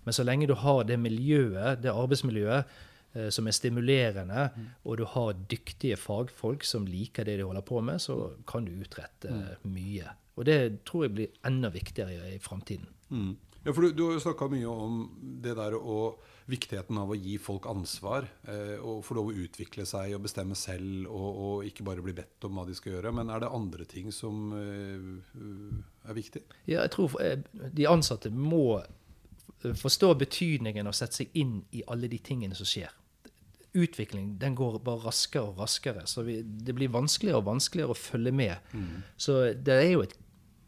Men 0.07 0.15
så 0.15 0.23
lenge 0.23 0.47
du 0.47 0.55
har 0.55 0.85
det 0.87 0.95
miljøet, 1.03 1.81
det 1.83 1.91
arbeidsmiljøet 1.91 2.69
eh, 3.17 3.27
som 3.33 3.49
er 3.49 3.55
stimulerende, 3.55 4.45
mm. 4.55 4.69
og 4.87 5.01
du 5.01 5.03
har 5.11 5.41
dyktige 5.51 5.97
fagfolk 5.99 6.63
som 6.63 6.87
liker 6.87 7.27
det 7.27 7.41
de 7.41 7.49
holder 7.49 7.65
på 7.67 7.81
med, 7.83 7.99
så 7.99 8.15
kan 8.47 8.63
du 8.63 8.71
utrette 8.79 9.33
mm. 9.33 9.67
mye. 9.73 10.15
Og 10.37 10.47
det 10.47 10.85
tror 10.87 11.07
jeg 11.07 11.15
blir 11.17 11.43
enda 11.49 11.73
viktigere 11.73 12.31
i, 12.31 12.39
framtiden. 12.39 12.87
Mm. 13.09 13.35
Ja, 13.65 13.73
for 13.73 13.83
du, 13.83 13.91
du 13.91 14.05
har 14.05 14.15
jo 14.15 14.23
snakka 14.23 14.47
mye 14.53 14.71
om 14.71 14.99
det 15.43 15.57
der 15.59 15.75
og 15.75 16.21
viktigheten 16.47 16.97
av 17.01 17.11
å 17.11 17.17
gi 17.19 17.35
folk 17.41 17.67
ansvar. 17.67 18.27
Eh, 18.47 18.77
og 18.79 19.03
få 19.05 19.17
lov 19.17 19.31
å 19.31 19.41
utvikle 19.43 19.83
seg 19.87 20.15
og 20.15 20.23
bestemme 20.23 20.55
selv, 20.55 21.09
og, 21.11 21.27
og, 21.27 21.65
ikke 21.67 21.85
bare 21.87 22.05
bli 22.05 22.15
bedt 22.15 22.47
om 22.47 22.55
hva 22.55 22.63
de 22.67 22.77
skal 22.77 22.95
gjøre. 22.95 23.11
Men 23.19 23.33
er 23.33 23.43
det 23.43 23.51
andre 23.59 23.87
ting 23.89 24.07
som 24.15 24.53
eh, 24.55 25.09
er 26.07 26.17
viktig? 26.17 26.45
Ja, 26.65 26.85
jeg 26.85 26.93
tror 26.95 27.17
eh, 27.23 27.41
de 27.51 27.89
ansatte 27.91 28.31
må 28.31 28.79
forstå 29.61 30.13
betydningen 30.21 30.87
og 30.87 30.95
sette 30.95 31.23
seg 31.23 31.35
inn 31.39 31.59
i 31.75 31.83
alle 31.89 32.09
de 32.11 32.19
tingene 32.23 32.57
som 32.57 32.67
skjer. 32.67 32.93
Utvikling 33.77 34.35
den 34.41 34.55
går 34.57 34.79
bare 34.85 35.09
raskere 35.09 35.51
og 35.51 35.59
raskere, 35.61 36.05
så 36.09 36.23
vi, 36.25 36.39
det 36.41 36.75
blir 36.77 36.93
vanskeligere 36.93 37.41
og 37.41 37.49
vanskeligere 37.49 37.93
å 37.93 37.99
følge 37.99 38.33
med. 38.33 38.71
Mm. 38.73 39.03
Så 39.17 39.39
det 39.53 39.81
er 39.81 39.91
jo 39.91 40.05
et 40.05 40.17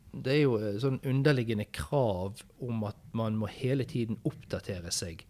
det 0.09 0.33
er 0.33 0.39
jo 0.41 0.55
sånn 0.81 0.95
underliggende 1.05 1.67
krav 1.69 2.39
om 2.65 2.79
at 2.87 2.97
man 3.13 3.35
må 3.37 3.45
hele 3.53 3.85
tiden 3.85 4.17
oppdatere 4.25 4.89
seg 4.93 5.21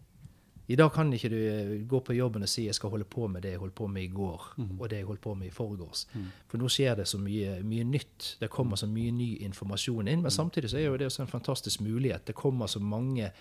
i 0.69 0.75
dag 0.77 0.91
kan 0.93 1.09
ikke 1.13 1.29
du 1.33 1.37
eh, 1.39 1.71
gå 1.89 1.99
på 2.05 2.13
jobben 2.13 2.45
og 2.45 2.49
si 2.51 2.67
jeg 2.67 2.77
skal 2.77 2.91
holde 2.93 3.07
på 3.09 3.25
med 3.31 3.41
det 3.41 3.55
jeg 3.55 3.61
holdt 3.63 3.73
på 3.79 3.87
med 3.89 4.03
i 4.05 4.11
går, 4.13 4.43
mm. 4.59 4.75
og 4.75 4.83
det 4.91 4.99
jeg 4.99 5.07
holdt 5.07 5.23
på 5.23 5.33
med 5.39 5.49
i 5.49 5.53
forgårs. 5.53 6.03
Mm. 6.13 6.27
For 6.51 6.61
nå 6.61 6.69
skjer 6.69 6.99
det 6.99 7.07
så 7.09 7.17
mye, 7.21 7.55
mye, 7.65 7.87
nytt. 7.89 8.35
Det 8.37 8.51
kommer 8.53 8.77
så 8.77 8.89
mye 8.89 9.15
ny 9.17 9.31
informasjon 9.47 10.11
inn. 10.11 10.21
Men 10.21 10.29
mm. 10.29 10.35
samtidig 10.37 10.69
så 10.69 10.77
er 10.77 10.85
jo 10.85 10.99
det 11.01 11.09
også 11.09 11.25
en 11.25 11.31
fantastisk 11.31 11.81
mulighet. 11.81 12.27
Det 12.29 12.37
kommer 12.37 12.69
så 12.69 12.83
mange 12.83 13.31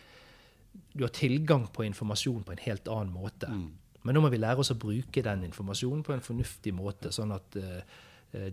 Du 0.92 1.04
har 1.04 1.12
tilgang 1.12 1.66
på 1.72 1.84
informasjon 1.84 2.42
på 2.46 2.52
en 2.54 2.64
helt 2.64 2.88
annen 2.88 3.12
måte. 3.12 3.52
Mm. 3.52 3.68
Men 4.02 4.14
nå 4.14 4.24
må 4.24 4.32
vi 4.32 4.40
lære 4.40 4.64
oss 4.64 4.72
å 4.72 4.80
bruke 4.80 5.22
den 5.22 5.44
informasjonen 5.44 6.04
på 6.06 6.14
en 6.14 6.24
fornuftig 6.24 6.72
måte, 6.72 7.10
sånn 7.12 7.32
at 7.34 7.56
uh, 7.60 7.80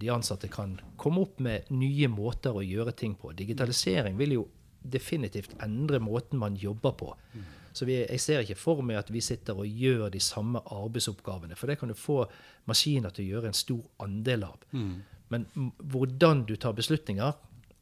de 0.02 0.10
ansatte 0.10 0.50
kan 0.52 0.74
komme 0.98 1.22
opp 1.22 1.40
med 1.40 1.70
nye 1.72 2.10
måter 2.12 2.56
å 2.56 2.64
gjøre 2.66 2.96
ting 2.98 3.14
på. 3.20 3.32
Digitalisering 3.38 4.18
vil 4.20 4.40
jo 4.40 4.48
definitivt 4.82 5.56
endre 5.64 6.02
måten 6.04 6.42
man 6.42 6.58
jobber 6.60 6.98
på. 7.00 7.14
Så 7.76 7.88
vi, 7.88 7.98
jeg 8.02 8.22
ser 8.24 8.44
ikke 8.46 8.60
for 8.60 8.84
meg 8.86 9.02
at 9.02 9.12
vi 9.12 9.24
sitter 9.24 9.58
og 9.60 9.68
gjør 9.68 10.08
de 10.14 10.22
samme 10.24 10.62
arbeidsoppgavene. 10.72 11.58
For 11.60 11.68
det 11.68 11.80
kan 11.82 11.92
du 11.92 11.98
få 12.00 12.22
maskiner 12.70 13.12
til 13.14 13.26
å 13.26 13.36
gjøre 13.36 13.52
en 13.52 13.58
stor 13.58 14.06
andel 14.06 14.48
av. 14.48 14.64
Mm. 14.72 14.94
Men 15.34 15.48
hvordan 15.82 16.46
du 16.48 16.56
tar 16.62 16.78
beslutninger, 16.78 17.36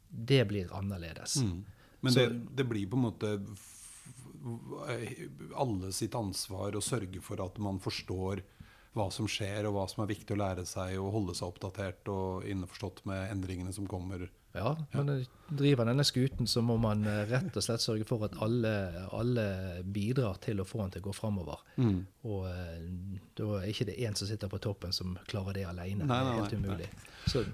det 0.10 0.42
blir 0.50 0.74
annerledes. 0.74 1.38
Mm. 1.44 1.62
Men 2.04 2.18
det, 2.18 2.26
det, 2.58 2.66
blir 2.68 2.90
på 2.90 2.98
en 3.00 3.06
måte 3.06 3.38
alle 5.56 5.92
sitt 5.96 6.16
ansvar 6.20 6.76
å 6.76 6.84
sørge 6.84 7.22
for 7.24 7.40
at 7.44 7.60
man 7.64 7.80
forstår 7.84 8.42
hva 8.94 9.08
som 9.14 9.28
skjer, 9.30 9.66
og 9.66 9.78
hva 9.78 9.86
som 9.90 10.04
er 10.04 10.12
viktig 10.12 10.36
å 10.36 10.42
lære 10.42 10.66
seg, 10.70 10.98
og 11.02 11.14
holde 11.16 11.36
seg 11.38 11.50
oppdatert 11.50 12.10
og 12.14 12.46
innforstått 12.50 13.02
med 13.10 13.32
endringene 13.32 13.74
som 13.74 13.88
kommer 13.90 14.28
ja, 14.54 14.72
men 14.92 15.26
driver 15.50 15.88
denne 15.90 16.04
skuten, 16.06 16.48
så 16.48 16.62
må 16.62 16.76
man 16.82 17.02
eh, 17.10 17.24
rett 17.30 17.56
og 17.58 17.66
slett 17.66 17.82
sørge 17.82 18.06
for 18.06 18.26
at 18.28 18.36
alle, 18.46 18.74
alle 19.14 19.46
bidrar 19.84 20.38
til 20.44 20.62
å 20.62 20.68
få 20.68 20.84
den 20.84 20.94
til 20.94 21.04
å 21.04 21.08
gå 21.08 21.14
framover. 21.18 21.64
Mm. 21.82 22.00
Og 22.30 22.46
eh, 22.52 22.84
da 23.40 23.48
er 23.60 23.70
ikke 23.72 23.88
det 23.90 23.98
én 24.06 24.18
som 24.18 24.30
sitter 24.30 24.52
på 24.52 24.62
toppen 24.62 24.94
som 24.94 25.16
klarer 25.30 25.58
det 25.58 25.66
alene. 25.70 26.06
Nei, 26.06 26.08
nei, 26.08 26.20
det 26.28 26.36
er 26.36 26.42
helt 26.44 26.58
umulig. 26.62 26.90
Så, 27.26 27.46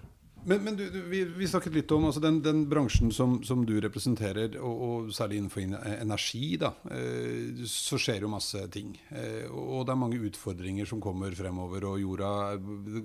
men, 0.46 0.64
men 0.64 0.76
du, 0.78 0.84
du, 0.90 1.00
vi, 1.12 1.24
vi, 1.26 1.48
snakket 1.48 1.74
litt 1.76 1.92
om 1.92 2.06
altså 2.08 2.22
den, 2.24 2.40
den, 2.46 2.62
bransjen 2.70 3.12
som, 3.16 3.38
som, 3.44 3.64
du 3.68 3.76
representerer, 3.82 4.56
og, 4.60 4.84
og, 4.86 5.10
særlig 5.16 5.40
innenfor 5.40 5.64
energi, 5.96 6.54
da, 6.62 6.72
eh, 6.96 7.64
så 7.70 8.00
skjer 8.00 8.26
jo 8.26 8.32
masse 8.32 8.62
ting. 8.74 8.94
Eh, 9.10 9.48
og 9.50 9.88
det 9.88 9.94
er 9.94 10.02
mange 10.02 10.22
utfordringer 10.30 10.90
som 10.90 11.02
kommer 11.04 11.36
fremover. 11.38 11.88
Og 11.90 12.04
jorda 12.04 12.32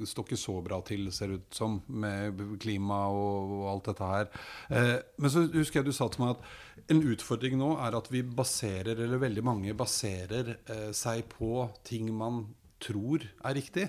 står 0.07 0.29
ikke 0.29 0.41
så 0.41 0.59
bra 0.65 0.81
til, 0.87 1.09
ser 1.15 1.35
ut 1.39 1.49
som, 1.55 1.81
med 1.89 2.45
klima 2.63 3.05
og, 3.13 3.57
og 3.59 3.67
alt 3.73 3.91
dette 3.91 4.13
her. 4.13 4.31
Eh, 4.69 4.95
men 5.19 5.35
så 5.35 5.47
husker 5.55 5.81
jeg 5.81 5.91
du 5.91 5.97
sa 5.97 6.11
til 6.13 6.27
meg 6.27 6.37
at 6.37 6.93
en 6.95 7.03
utfordring 7.15 7.59
nå 7.59 7.75
er 7.83 7.97
at 7.99 8.13
vi 8.13 8.23
baserer, 8.27 8.99
eller 8.99 9.23
veldig 9.23 9.45
mange 9.47 9.77
baserer 9.79 10.57
eh, 10.59 10.89
seg 10.97 11.27
på 11.33 11.69
ting 11.87 12.13
man 12.15 12.45
tror 12.85 13.25
er 13.25 13.57
riktig. 13.57 13.89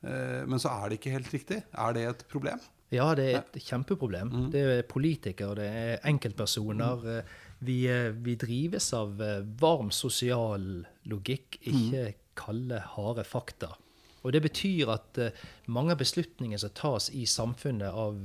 Eh, 0.00 0.42
men 0.48 0.60
så 0.60 0.72
er 0.72 0.88
det 0.88 1.00
ikke 1.00 1.16
helt 1.16 1.32
riktig. 1.34 1.62
Er 1.70 1.96
det 1.96 2.06
et 2.08 2.28
problem? 2.30 2.60
Ja, 2.90 3.12
det 3.14 3.26
er 3.30 3.38
et 3.44 3.62
kjempeproblem. 3.62 4.30
Mm. 4.32 4.46
Det 4.50 4.62
er 4.66 4.82
politikere, 4.90 5.54
det 5.60 5.68
er 5.70 6.08
enkeltpersoner. 6.10 7.06
Eh, 7.18 7.38
Vi, 7.62 7.84
eh, 7.86 8.10
vi 8.10 8.36
drives 8.40 8.86
av 8.96 9.20
eh, 9.20 9.42
varm 9.60 9.90
sosial 9.92 10.86
logikk, 11.04 11.58
ikke 11.60 12.06
Mm. 12.06 12.14
kalde, 12.34 12.80
harde 12.80 13.24
fakta. 13.24 13.76
Og 14.24 14.32
det 14.32 14.40
betyr 14.42 14.88
at 14.88 15.18
mange 15.66 15.90
av 15.92 15.98
beslutninger 15.98 16.58
som 16.58 16.70
tas 16.70 17.10
i 17.10 17.24
samfunnet 17.26 17.92
av 17.92 18.16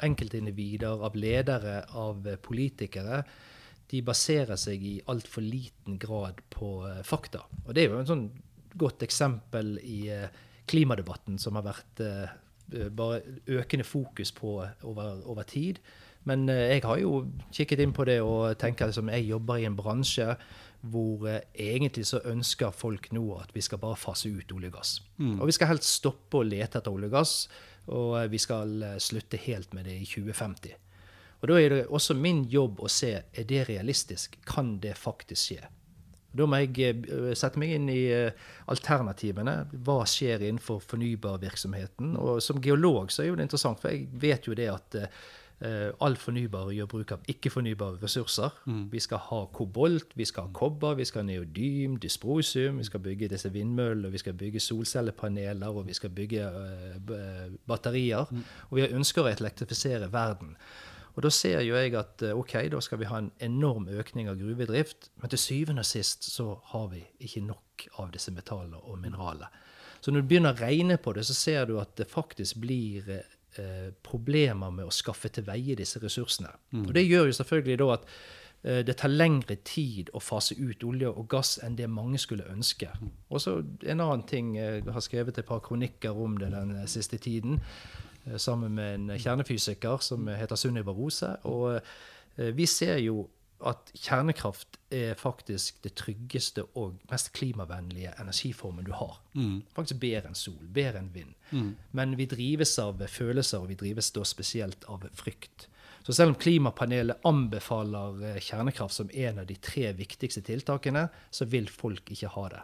enkeltindivider, 0.00 1.00
av 1.04 1.14
ledere, 1.14 1.84
av 1.94 2.22
politikere, 2.42 3.24
de 3.88 4.02
baserer 4.02 4.56
seg 4.56 4.82
i 4.82 5.00
altfor 5.06 5.42
liten 5.42 5.98
grad 5.98 6.40
på 6.50 7.02
fakta. 7.04 7.42
Og 7.66 7.74
det 7.74 7.84
er 7.84 7.88
jo 7.90 7.98
en 8.00 8.06
sånn 8.06 8.30
godt 8.76 9.02
eksempel 9.02 9.78
i 9.82 10.10
klimadebatten 10.66 11.38
som 11.38 11.54
har 11.54 11.62
vært 11.62 12.02
bare 12.96 13.20
økende 13.46 13.84
fokus 13.84 14.32
på 14.32 14.60
over, 14.82 15.22
over 15.26 15.42
tid. 15.42 15.78
Men 16.24 16.48
eh, 16.48 16.76
jeg 16.76 16.82
har 16.84 16.98
jo 17.02 17.24
kikket 17.52 17.80
inn 17.82 17.94
på 17.94 18.06
det 18.08 18.20
og 18.22 18.58
tenker 18.58 18.90
liksom, 18.90 19.10
jeg 19.10 19.26
jobber 19.26 19.58
i 19.58 19.66
en 19.66 19.78
bransje 19.78 20.36
hvor 20.82 21.26
eh, 21.30 21.42
egentlig 21.54 22.06
så 22.06 22.20
ønsker 22.26 22.74
folk 22.74 23.10
nå 23.14 23.24
at 23.38 23.52
vi 23.54 23.62
skal 23.62 23.80
bare 23.82 23.98
fase 23.98 24.30
ut 24.30 24.54
olje 24.54 24.70
og 24.70 24.78
gass. 24.78 24.94
Og 25.40 25.46
vi 25.50 25.56
skal 25.56 25.72
helst 25.72 25.90
stoppe 26.00 26.40
å 26.40 26.46
lete 26.46 26.80
etter 26.80 26.94
olje 26.94 27.10
og 27.10 27.18
gass, 27.18 27.34
og 27.88 28.16
eh, 28.20 28.30
vi 28.32 28.40
skal 28.42 28.82
eh, 28.82 28.96
slutte 29.02 29.40
helt 29.46 29.74
med 29.74 29.86
det 29.90 29.98
i 30.00 30.08
2050. 30.08 30.74
Og 31.42 31.48
Da 31.50 31.58
er 31.58 31.68
det 31.74 31.86
også 31.90 32.14
min 32.14 32.44
jobb 32.46 32.80
å 32.82 32.90
se 32.90 33.12
er 33.18 33.46
det 33.46 33.64
realistisk. 33.68 34.38
Kan 34.46 34.76
det 34.82 34.94
faktisk 34.98 35.50
skje? 35.50 35.70
Da 36.32 36.48
må 36.48 36.62
jeg 36.62 37.04
eh, 37.04 37.32
sette 37.38 37.60
meg 37.60 37.76
inn 37.76 37.90
i 37.92 38.00
eh, 38.12 38.48
alternativene. 38.72 39.56
Hva 39.84 40.02
skjer 40.08 40.46
innenfor 40.48 40.82
fornybarvirksomheten? 40.86 42.16
Og 42.20 42.42
som 42.44 42.60
geolog 42.62 43.12
så 43.12 43.24
er 43.24 43.32
jo 43.32 43.38
det 43.38 43.48
interessant, 43.48 43.80
for 43.82 43.92
jeg 43.92 44.08
vet 44.22 44.48
jo 44.48 44.56
det 44.56 44.68
at 44.72 44.98
eh, 45.62 45.90
all 46.02 46.16
fornybar 46.18 46.72
gjør 46.74 46.88
bruk 46.90 47.12
av 47.16 47.26
ikke-fornybare 47.30 48.00
ressurser. 48.02 48.54
Vi 48.92 49.02
skal 49.02 49.20
ha 49.28 49.42
kobolt, 49.54 50.16
vi 50.18 50.26
skal 50.28 50.48
ha 50.48 50.54
kobber, 50.56 50.96
vi 50.98 51.06
skal 51.08 51.22
ha 51.22 51.28
neodym, 51.28 51.98
dysprosium, 52.02 52.80
vi 52.82 52.88
skal 52.88 53.04
bygge 53.04 53.30
disse 53.34 53.52
vindmøllene, 53.52 54.12
vi 54.12 54.22
skal 54.22 54.38
bygge 54.38 54.62
solcellepaneler, 54.64 55.68
og 55.68 55.86
vi 55.90 55.98
skal 55.98 56.14
bygge 56.16 56.48
eh, 56.48 57.52
batterier. 57.68 58.32
Og 58.70 58.80
vi 58.80 58.88
ønsker 58.88 59.26
å 59.26 59.30
elektrifisere 59.34 60.10
verden. 60.12 60.56
Og 61.12 61.24
da 61.26 61.30
ser 61.32 61.60
jo 61.66 61.76
jeg 61.76 61.94
at 61.98 62.24
eh, 62.24 62.36
ok, 62.36 62.54
da 62.72 62.80
skal 62.84 63.00
vi 63.02 63.08
ha 63.10 63.20
en 63.20 63.32
enorm 63.44 63.88
økning 63.92 64.30
av 64.30 64.40
gruvedrift, 64.40 65.10
men 65.20 65.32
til 65.32 65.40
syvende 65.40 65.84
og 65.84 65.88
sist 65.88 66.28
så 66.30 66.54
har 66.72 66.88
vi 66.92 67.02
ikke 67.20 67.44
nok 67.44 67.86
av 68.00 68.12
disse 68.14 68.32
metallene 68.32 68.80
og 68.80 69.00
mineralene. 69.02 69.50
Så 70.02 70.10
når 70.10 70.24
du 70.24 70.30
begynner 70.32 70.56
å 70.56 70.62
regne 70.64 70.98
på 70.98 71.12
det, 71.14 71.26
så 71.28 71.36
ser 71.36 71.68
du 71.68 71.76
at 71.78 71.94
det 72.00 72.08
faktisk 72.10 72.58
blir 72.64 73.10
eh, 73.12 73.90
problemer 74.02 74.72
med 74.74 74.88
å 74.88 74.94
skaffe 74.94 75.30
til 75.30 75.46
veie 75.46 75.76
disse 75.78 76.00
ressursene. 76.02 76.50
Og 76.88 76.94
det 76.96 77.04
gjør 77.04 77.28
jo 77.28 77.36
selvfølgelig 77.38 77.76
da 77.78 77.88
at 77.94 78.08
eh, 78.08 78.80
det 78.88 78.96
tar 78.98 79.12
lengre 79.12 79.60
tid 79.62 80.10
å 80.16 80.22
fase 80.24 80.56
ut 80.58 80.82
olje 80.88 81.12
og 81.12 81.28
gass 81.30 81.58
enn 81.62 81.78
det 81.78 81.86
mange 81.92 82.18
skulle 82.18 82.48
ønske. 82.50 82.90
Og 83.30 83.44
så 83.44 83.60
en 83.60 84.02
annen 84.02 84.26
ting, 84.26 84.56
jeg 84.56 84.88
har 84.88 85.06
skrevet 85.06 85.38
et 85.38 85.46
par 85.46 85.62
kronikker 85.62 86.18
om 86.18 86.34
det 86.40 86.50
den 86.56 86.74
siste 86.90 87.20
tiden, 87.22 87.62
sammen 88.38 88.74
med 88.78 88.94
en 88.94 89.18
kjernefysiker 89.18 90.02
som 90.04 90.28
heter 90.28 90.56
Sunniva 90.56 90.94
Rose. 90.94 91.36
Og 91.48 91.78
eh, 91.78 92.52
vi 92.56 92.66
ser 92.66 92.98
jo 93.02 93.28
at 93.62 93.92
kjernekraft 93.94 94.78
er 94.90 95.14
faktisk 95.18 95.82
det 95.84 95.94
tryggeste 96.00 96.64
og 96.78 96.96
mest 97.10 97.30
klimavennlige 97.36 98.10
energiformen 98.20 98.86
du 98.86 98.90
har. 98.96 99.20
Faktisk 99.76 100.00
bedre 100.02 100.32
enn 100.32 100.38
sol, 100.38 100.58
bedre 100.74 100.98
enn 100.98 101.12
vind. 101.14 101.36
Men 101.94 102.16
vi 102.18 102.26
drives 102.26 102.74
av 102.82 102.98
følelser, 103.06 103.62
og 103.62 103.70
vi 103.70 103.78
drives 103.78 104.10
da 104.16 104.24
spesielt 104.26 104.84
av 104.90 105.06
frykt. 105.14 105.68
Så 106.02 106.16
selv 106.16 106.32
om 106.32 106.38
klimapanelet 106.38 107.22
anbefaler 107.28 108.24
eh, 108.32 108.40
kjernekraft 108.42 108.96
som 108.96 109.10
en 109.14 109.38
av 109.38 109.46
de 109.46 109.54
tre 109.62 109.92
viktigste 109.94 110.42
tiltakene, 110.42 111.06
så 111.30 111.46
vil 111.46 111.70
folk 111.70 112.10
ikke 112.10 112.32
ha 112.34 112.48
det. 112.56 112.62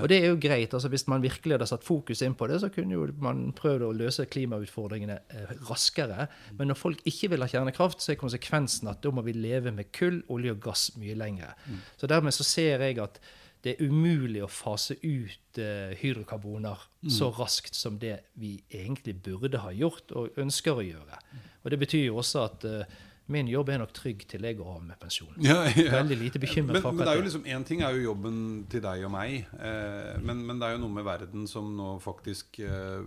Og 0.00 0.08
det 0.10 0.18
er 0.18 0.28
jo 0.32 0.38
greit. 0.40 0.74
altså 0.74 0.88
Hvis 0.92 1.06
man 1.10 1.22
virkelig 1.22 1.54
hadde 1.56 1.68
satt 1.70 1.86
fokus 1.86 2.22
inn 2.26 2.34
på 2.38 2.48
det, 2.50 2.60
så 2.62 2.70
kunne 2.74 2.96
jo 2.96 3.06
man 3.22 3.52
prøvd 3.56 3.86
å 3.86 3.92
løse 3.96 4.26
klimautfordringene 4.32 5.18
eh, 5.30 5.56
raskere. 5.70 6.28
Men 6.58 6.72
når 6.72 6.80
folk 6.80 7.02
ikke 7.06 7.30
vil 7.34 7.44
ha 7.44 7.50
kjernekraft, 7.50 8.02
så 8.02 8.12
er 8.12 8.20
konsekvensen 8.20 8.90
at 8.90 9.02
da 9.04 9.12
må 9.14 9.24
vi 9.26 9.36
leve 9.36 9.72
med 9.74 9.92
kull, 9.96 10.22
olje 10.32 10.56
og 10.56 10.62
gass 10.68 10.88
mye 11.00 11.16
lenger. 11.18 11.54
Så 12.00 12.10
dermed 12.10 12.34
så 12.34 12.46
ser 12.46 12.82
jeg 12.86 12.98
at 13.02 13.20
det 13.66 13.74
er 13.74 13.88
umulig 13.88 14.44
å 14.44 14.50
fase 14.52 14.94
ut 15.02 15.58
eh, 15.58 15.96
hydrokarboner 15.98 16.86
så 17.10 17.32
raskt 17.34 17.74
som 17.74 17.98
det 17.98 18.20
vi 18.38 18.56
egentlig 18.70 19.16
burde 19.22 19.58
ha 19.58 19.72
gjort 19.74 20.12
og 20.12 20.38
ønsker 20.38 20.78
å 20.78 20.84
gjøre. 20.86 21.18
Og 21.64 21.70
det 21.72 21.78
betyr 21.82 22.04
jo 22.06 22.20
også 22.22 22.44
at 22.46 22.66
eh, 22.68 22.96
min 23.32 23.48
jobb 23.50 23.72
er 23.74 23.80
nok 23.82 23.92
trygg 23.96 24.22
til 24.30 24.46
jeg 24.46 24.58
går 24.58 24.68
av 24.76 24.82
med 24.86 24.98
pensjon. 25.02 25.32
Ja, 25.42 25.58
ja. 25.70 25.90
Veldig 25.96 26.18
lite 26.20 26.40
bekymret 26.42 26.78
Men, 26.78 26.84
for 26.84 26.94
men 26.94 27.06
det 27.06 27.12
er 27.12 27.20
jo 27.20 27.26
liksom, 27.26 27.46
en 27.56 27.66
ting 27.66 27.82
er 27.82 27.96
jo 27.96 28.04
jobben 28.10 28.38
til 28.70 28.84
deg 28.84 29.04
og 29.08 29.12
meg, 29.16 29.50
eh, 29.58 30.14
men, 30.22 30.44
men 30.46 30.62
det 30.62 30.68
er 30.68 30.76
jo 30.76 30.82
noe 30.84 30.96
med 30.98 31.06
verden 31.08 31.46
som 31.50 31.72
nå 31.76 31.96
faktisk 32.04 32.60
eh, 32.62 33.02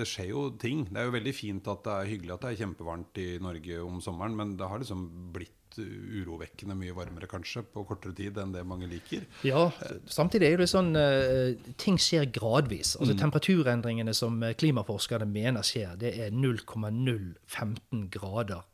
Det 0.00 0.08
skjer 0.08 0.32
jo 0.32 0.48
ting. 0.60 0.86
Det 0.88 1.02
er 1.02 1.08
jo 1.10 1.16
veldig 1.18 1.36
fint 1.36 1.70
at 1.70 1.84
det 1.86 1.96
er 1.96 2.12
hyggelig 2.14 2.36
at 2.36 2.46
det 2.46 2.52
er 2.52 2.60
kjempevarmt 2.64 3.22
i 3.22 3.30
Norge 3.42 3.80
om 3.84 4.00
sommeren, 4.04 4.36
men 4.38 4.56
det 4.60 4.68
har 4.70 4.80
liksom 4.82 5.08
blitt 5.34 5.56
urovekkende 5.78 6.74
mye 6.74 6.94
varmere 6.96 7.28
kanskje 7.30 7.62
på 7.62 7.84
kortere 7.86 8.14
tid 8.16 8.38
enn 8.40 8.54
det 8.54 8.64
mange 8.66 8.88
liker. 8.90 9.26
Ja, 9.46 9.68
samtidig 10.10 10.48
er 10.48 10.62
det 10.62 10.70
sånn 10.72 10.94
eh, 10.98 11.54
ting 11.80 12.00
skjer 12.00 12.26
gradvis. 12.32 12.96
Altså 12.98 13.16
Temperaturendringene 13.18 14.14
som 14.16 14.40
eh, 14.42 14.56
klimaforskerne 14.58 15.28
mener 15.30 15.66
skjer, 15.66 15.94
det 16.00 16.16
er 16.24 16.34
0,015 16.34 18.08
grader 18.10 18.66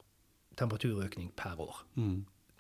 temperaturøkning 0.59 1.33
per 1.37 1.61
år. 1.61 1.85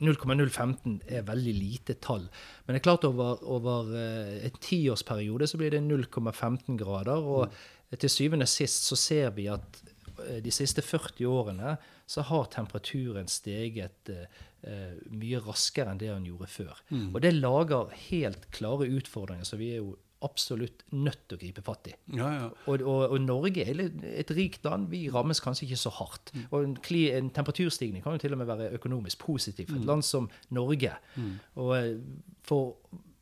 0,015 0.04 0.98
er 1.08 1.24
veldig 1.24 1.54
lite 1.56 1.96
tall. 2.04 2.26
Men 2.66 2.76
det 2.76 2.82
er 2.82 2.88
klart 2.90 3.06
over, 3.08 3.40
over 3.48 3.92
eh, 3.96 4.44
en 4.44 4.58
tiårsperiode 4.60 5.48
så 5.48 5.60
blir 5.60 5.72
det 5.72 5.80
0,15 5.86 6.76
grader. 6.76 7.16
Og 7.24 7.96
til 7.96 8.12
syvende 8.12 8.48
og 8.48 8.52
sist 8.52 8.90
så 8.90 8.98
ser 9.00 9.30
vi 9.36 9.48
at 9.48 9.80
eh, 10.26 10.42
de 10.44 10.52
siste 10.52 10.84
40 10.84 11.24
årene 11.30 11.76
så 12.06 12.26
har 12.28 12.50
temperaturen 12.52 13.28
steget 13.28 14.12
eh, 14.12 14.98
mye 15.10 15.40
raskere 15.40 15.92
enn 15.92 16.02
det 16.02 16.12
den 16.12 16.28
gjorde 16.28 16.50
før. 16.52 16.82
Og 17.14 17.22
det 17.24 17.32
lager 17.38 17.94
helt 18.10 18.50
klare 18.52 18.90
utfordringer 18.98 19.48
som 19.48 19.62
vi 19.62 19.72
er 19.76 19.80
jo 19.80 19.96
absolutt 20.24 20.82
nødt 20.92 21.26
til 21.28 21.36
å 21.36 21.40
gripe 21.40 21.62
fatt 21.66 21.90
i. 21.90 21.94
Ja, 22.16 22.28
ja. 22.32 22.46
Og, 22.66 22.80
og, 22.82 23.02
og 23.12 23.20
Norge 23.20 23.66
er 23.68 23.82
et 24.16 24.30
rikt 24.36 24.64
land. 24.64 24.88
Vi 24.90 25.08
rammes 25.12 25.40
kanskje 25.44 25.66
ikke 25.68 25.80
så 25.82 25.90
hardt. 25.98 26.32
Og 26.50 26.64
en, 26.64 26.76
en 27.20 27.30
temperaturstigning 27.36 28.02
kan 28.02 28.16
jo 28.16 28.24
til 28.24 28.32
og 28.32 28.38
med 28.40 28.46
være 28.48 28.70
økonomisk 28.78 29.18
positiv 29.26 29.68
for 29.68 29.76
et 29.82 29.86
land 29.92 30.02
som 30.08 30.30
Norge. 30.50 30.94
Og 31.56 31.76
eh, 31.78 31.94
for, 32.42 32.76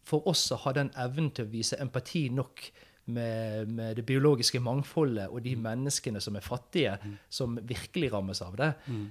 for 0.04 0.26
oss 0.30 0.46
å 0.54 0.60
ha 0.66 0.72
den 0.76 0.90
evnen 0.96 1.30
til 1.34 1.46
å 1.48 1.52
vise 1.52 1.80
empati 1.82 2.28
nok 2.30 2.68
med, 3.06 3.68
med 3.68 3.98
det 3.98 4.06
biologiske 4.08 4.56
mangfoldet 4.64 5.26
og 5.28 5.42
de 5.44 5.50
menneskene 5.60 6.22
som 6.24 6.38
er 6.38 6.44
fattige, 6.46 6.94
som 7.28 7.58
virkelig 7.68 8.08
rammes 8.14 8.40
av 8.40 8.54
det, 8.56 8.70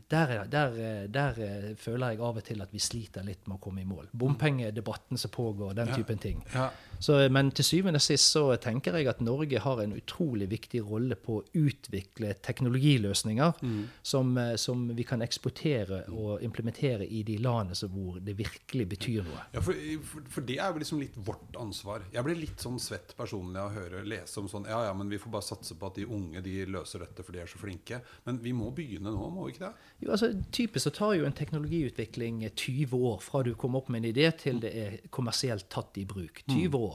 der, 0.10 0.32
er- 0.40 0.48
der, 0.50 0.80
eh, 0.82 1.04
der 1.14 1.38
eh, 1.46 1.68
føler 1.78 2.16
jeg 2.16 2.24
av 2.26 2.40
og 2.42 2.44
til 2.48 2.64
at 2.66 2.74
vi 2.74 2.82
sliter 2.82 3.22
litt 3.28 3.46
med 3.46 3.60
å 3.60 3.62
komme 3.62 3.84
i 3.84 3.86
mål. 3.86 4.08
Bompengedebatten 4.18 5.22
som 5.22 5.30
pågår, 5.36 5.76
den 5.78 5.94
typen 5.94 6.18
ting. 6.18 6.42
Ja. 6.56 6.72
Så, 7.04 7.18
men 7.34 7.52
til 7.52 7.66
syvende 7.68 8.00
og 8.00 8.06
sist 8.06 8.32
så 8.32 8.46
tenker 8.64 8.96
jeg 8.96 9.10
at 9.12 9.22
Norge 9.24 9.60
har 9.60 9.82
en 9.84 9.96
utrolig 9.98 10.48
viktig 10.52 10.84
rolle 10.88 11.18
på 11.20 11.40
å 11.42 11.44
utvikle 11.60 12.32
teknologiløsninger 12.46 13.60
som, 14.02 14.32
eh, 14.40 14.56
som 14.62 14.86
vi 14.96 15.04
kan 15.08 15.22
eksportere 15.26 16.04
og 16.14 16.44
implementere 16.46 17.04
i 17.04 17.24
de 17.28 17.36
landene 17.44 17.90
hvor 17.92 18.20
det 18.24 18.38
virkelig 18.40 18.86
betyr 18.94 19.28
noe. 19.28 19.42
Ja, 19.56 19.64
for, 19.66 19.78
for, 20.08 20.30
for 20.38 20.48
det 20.48 20.58
er 20.62 20.72
jo 20.72 20.84
liksom 20.84 21.02
litt 21.02 21.18
vårt 21.28 21.58
ansvar. 21.60 22.06
Jeg 22.14 22.24
blir 22.26 22.40
litt 22.40 22.64
sånn 22.64 22.80
svett 22.82 23.16
personlig 23.18 23.60
av 23.60 23.72
å 23.72 23.76
høre 23.82 24.06
lese 24.08 24.40
om 24.40 24.48
sånn 24.52 24.70
Ja, 24.70 24.80
ja, 24.88 24.94
men 24.96 25.12
vi 25.12 25.20
får 25.20 25.34
bare 25.34 25.46
satse 25.46 25.76
på 25.80 25.90
at 25.90 26.00
de 26.00 26.08
unge 26.08 26.42
de 26.46 26.56
løser 26.72 27.04
dette, 27.04 27.26
for 27.26 27.36
de 27.36 27.44
er 27.44 27.52
så 27.52 27.60
flinke. 27.60 28.00
Men 28.28 28.40
vi 28.44 28.56
må 28.56 28.70
begynne 28.76 29.12
nå, 29.12 29.28
må 29.34 29.48
vi 29.48 29.56
ikke 29.56 29.68
det? 29.68 29.90
Jo, 30.06 30.14
altså 30.16 30.32
Typisk 30.54 30.88
så 30.88 30.94
tar 30.96 31.18
jo 31.18 31.28
en 31.28 31.36
teknologiutvikling 31.36 32.44
20 32.50 33.08
år 33.12 33.20
fra 33.24 33.44
du 33.44 33.54
kommer 33.60 33.82
opp 33.82 33.92
med 33.92 34.04
en 34.04 34.12
idé 34.12 34.30
til 34.40 34.60
det 34.64 34.72
er 34.78 34.98
kommersielt 35.14 35.68
tatt 35.74 35.98
i 36.00 36.06
bruk. 36.08 36.44
20 36.48 36.78
år. 36.80 36.93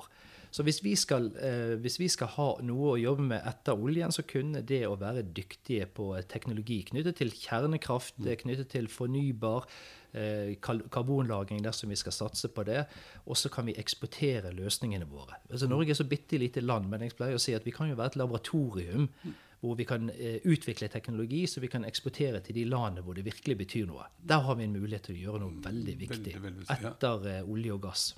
Så 0.58 0.64
hvis 0.66 0.80
vi, 0.82 0.96
skal, 0.98 1.28
eh, 1.38 1.76
hvis 1.78 2.00
vi 2.00 2.08
skal 2.10 2.32
ha 2.34 2.48
noe 2.66 2.96
å 2.96 2.98
jobbe 2.98 3.28
med 3.28 3.44
etter 3.46 3.78
oljen, 3.78 4.10
så 4.10 4.24
kunne 4.26 4.64
det 4.66 4.80
å 4.88 4.96
være 4.98 5.22
dyktige 5.22 5.86
på 5.94 6.10
teknologi 6.26 6.80
knyttet 6.88 7.20
til 7.20 7.30
kjernekraft, 7.30 8.18
eh, 8.26 8.34
knyttet 8.40 8.72
til 8.74 8.90
fornybar 8.90 9.68
eh, 10.18 10.56
karbonlagring 10.58 11.62
dersom 11.62 11.94
vi 11.94 12.00
skal 12.00 12.16
satse 12.16 12.50
på 12.50 12.66
det, 12.66 12.88
og 13.26 13.38
så 13.38 13.52
kan 13.54 13.70
vi 13.70 13.76
eksportere 13.78 14.50
løsningene 14.56 15.06
våre. 15.06 15.38
Altså 15.46 15.70
Norge 15.70 15.94
er 15.94 16.00
så 16.00 16.08
bitte 16.10 16.42
lite 16.42 16.64
land, 16.64 16.90
men 16.90 17.06
jeg 17.06 17.14
pleier 17.14 17.38
å 17.38 17.44
si 17.46 17.54
at 17.54 17.62
vi 17.62 17.76
kan 17.76 17.92
jo 17.92 17.98
være 18.00 18.16
et 18.16 18.22
laboratorium 18.24 19.06
hvor 19.60 19.78
vi 19.78 19.86
kan 19.86 20.10
eh, 20.10 20.38
utvikle 20.42 20.90
teknologi 20.90 21.46
så 21.46 21.62
vi 21.62 21.70
kan 21.70 21.86
eksportere 21.86 22.42
til 22.42 22.58
de 22.58 22.66
landene 22.66 23.06
hvor 23.06 23.14
det 23.14 23.26
virkelig 23.26 23.58
betyr 23.62 23.86
noe. 23.90 24.10
Der 24.18 24.42
har 24.42 24.58
vi 24.58 24.66
en 24.66 24.74
mulighet 24.74 25.06
til 25.06 25.18
å 25.18 25.22
gjøre 25.26 25.44
noe 25.46 25.62
veldig 25.62 25.98
viktig 26.02 26.34
etter 26.78 27.30
eh, 27.30 27.44
olje 27.46 27.74
og 27.74 27.86
gass. 27.86 28.10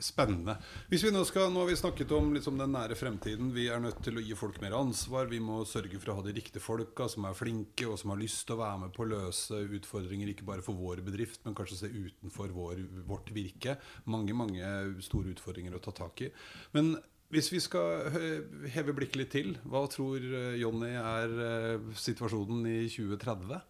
Spennende. 0.00 0.56
Hvis 0.88 1.04
vi 1.04 1.12
Nå 1.12 1.22
skal, 1.28 1.50
nå 1.52 1.60
har 1.62 1.68
vi 1.68 1.76
snakket 1.76 2.12
om 2.16 2.32
liksom 2.32 2.56
den 2.60 2.72
nære 2.72 2.96
fremtiden. 2.96 3.52
Vi 3.52 3.66
er 3.68 3.82
nødt 3.82 4.00
til 4.04 4.16
å 4.16 4.24
gi 4.24 4.36
folk 4.38 4.60
mer 4.62 4.76
ansvar. 4.78 5.28
Vi 5.28 5.42
må 5.44 5.60
sørge 5.68 6.00
for 6.00 6.12
å 6.12 6.18
ha 6.20 6.24
de 6.24 6.34
riktige 6.36 6.64
folka 6.64 7.08
som 7.10 7.26
er 7.28 7.36
flinke 7.36 7.88
og 7.88 7.98
som 8.00 8.14
har 8.14 8.20
lyst 8.22 8.46
til 8.48 8.56
å 8.56 8.62
være 8.62 8.82
med 8.86 8.94
på 8.96 9.04
å 9.04 9.10
løse 9.10 9.60
utfordringer, 9.78 10.32
ikke 10.32 10.48
bare 10.48 10.64
for 10.64 10.78
vår 10.78 11.04
bedrift, 11.06 11.42
men 11.44 11.56
kanskje 11.58 11.82
se 11.82 11.92
utenfor 11.92 12.54
vår, 12.56 12.84
vårt 13.08 13.32
virke. 13.36 13.76
Mange, 14.10 14.36
mange 14.36 14.74
store 15.04 15.34
utfordringer 15.34 15.76
å 15.76 15.82
ta 15.84 15.94
tak 15.96 16.24
i. 16.24 16.30
Men 16.76 16.94
hvis 17.30 17.52
vi 17.52 17.60
skal 17.62 18.08
heve 18.74 18.94
blikket 18.96 19.20
litt 19.20 19.34
til, 19.36 19.52
hva 19.70 19.84
tror 19.90 20.18
eh, 20.18 20.56
Jonny 20.58 20.94
er 20.98 21.36
eh, 21.46 21.90
situasjonen 21.94 22.64
i 22.66 22.78
2030? 22.90 23.60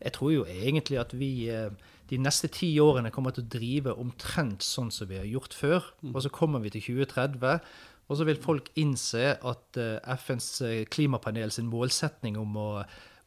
Jeg 0.00 0.12
tror 0.16 0.32
jo 0.32 0.42
egentlig 0.50 0.98
at 1.00 1.14
vi 1.16 1.30
eh, 1.52 1.70
de 2.10 2.18
neste 2.22 2.48
ti 2.52 2.68
årene 2.82 3.10
kommer 3.14 3.34
til 3.34 3.44
å 3.44 3.50
drive 3.56 3.94
omtrent 3.98 4.62
sånn 4.62 4.92
som 4.94 5.08
vi 5.10 5.18
har 5.18 5.26
gjort 5.26 5.56
før. 5.56 5.90
Mm. 6.02 6.14
Og 6.14 6.22
så 6.22 6.32
kommer 6.34 6.62
vi 6.62 6.72
til 6.76 6.84
2030, 6.92 7.60
og 8.06 8.18
så 8.18 8.26
vil 8.28 8.38
folk 8.42 8.70
innse 8.78 9.34
at 9.34 9.80
eh, 9.82 9.98
FNs 10.14 10.48
eh, 10.62 10.80
klimapanel 10.90 11.52
sin 11.54 11.70
målsetning 11.72 12.38
om 12.40 12.56
å 12.62 12.70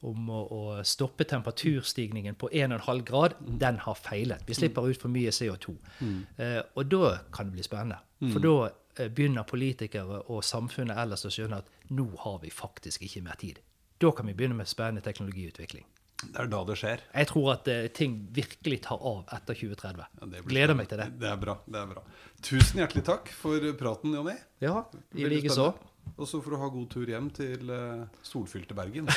om 0.08 0.30
å, 0.32 0.60
stoppe 0.88 1.26
temperaturstigningen 1.28 2.38
på 2.40 2.48
1,5 2.56 3.02
grad, 3.04 3.34
mm. 3.36 3.58
den 3.60 3.82
har 3.84 3.98
feilet. 4.00 4.46
Vi 4.48 4.56
slipper 4.56 4.86
ut 4.88 5.02
for 5.02 5.12
mye 5.12 5.34
CO2. 5.36 5.74
Mm. 6.00 6.22
Eh, 6.40 6.60
og 6.80 6.88
da 6.88 7.10
kan 7.36 7.50
det 7.50 7.58
bli 7.58 7.66
spennende. 7.68 7.98
Mm. 8.24 8.30
For 8.32 8.46
da 8.46 9.10
begynner 9.12 9.44
politikere 9.44 10.22
og 10.32 10.40
samfunnet 10.48 10.96
ellers 11.04 11.28
å 11.28 11.34
skjønne 11.36 11.60
at 11.60 11.92
nå 11.92 12.08
har 12.24 12.40
vi 12.40 12.48
faktisk 12.48 13.04
ikke 13.10 13.26
mer 13.28 13.36
tid. 13.44 13.60
Da 14.00 14.14
kan 14.16 14.32
vi 14.32 14.38
begynne 14.40 14.56
med 14.56 14.72
spennende 14.72 15.04
teknologiutvikling. 15.04 15.84
Det 16.20 16.42
er 16.44 16.50
da 16.52 16.64
det 16.68 16.76
skjer. 16.80 17.04
Jeg 17.14 17.30
tror 17.30 17.52
at 17.54 17.70
uh, 17.72 17.86
ting 17.96 18.18
virkelig 18.36 18.82
tar 18.90 19.00
av 19.12 19.22
etter 19.38 19.56
2030. 19.62 20.10
Ja, 20.20 20.42
Gleder 20.50 20.76
meg 20.78 20.90
til 20.92 21.00
det. 21.02 21.12
Det 21.22 21.30
er 21.32 21.40
bra. 21.40 21.56
det 21.66 21.80
er 21.80 21.94
bra. 21.94 22.04
Tusen 22.44 22.82
hjertelig 22.84 23.06
takk 23.08 23.32
for 23.36 23.70
praten, 23.80 24.18
Jonny. 24.20 24.36
Ja, 24.64 24.84
i 25.16 25.30
likeså. 25.32 25.72
Og 26.18 26.28
så 26.28 26.42
får 26.42 26.56
du 26.56 26.60
ha 26.60 26.72
god 26.74 26.90
tur 26.92 27.14
hjem 27.14 27.30
til 27.36 27.72
uh, 27.72 28.04
solfylte 28.26 28.76
Bergen. 28.78 29.08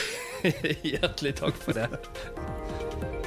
hjertelig 0.93 1.37
takk 1.43 1.59
for 1.65 1.81
det. 1.81 3.19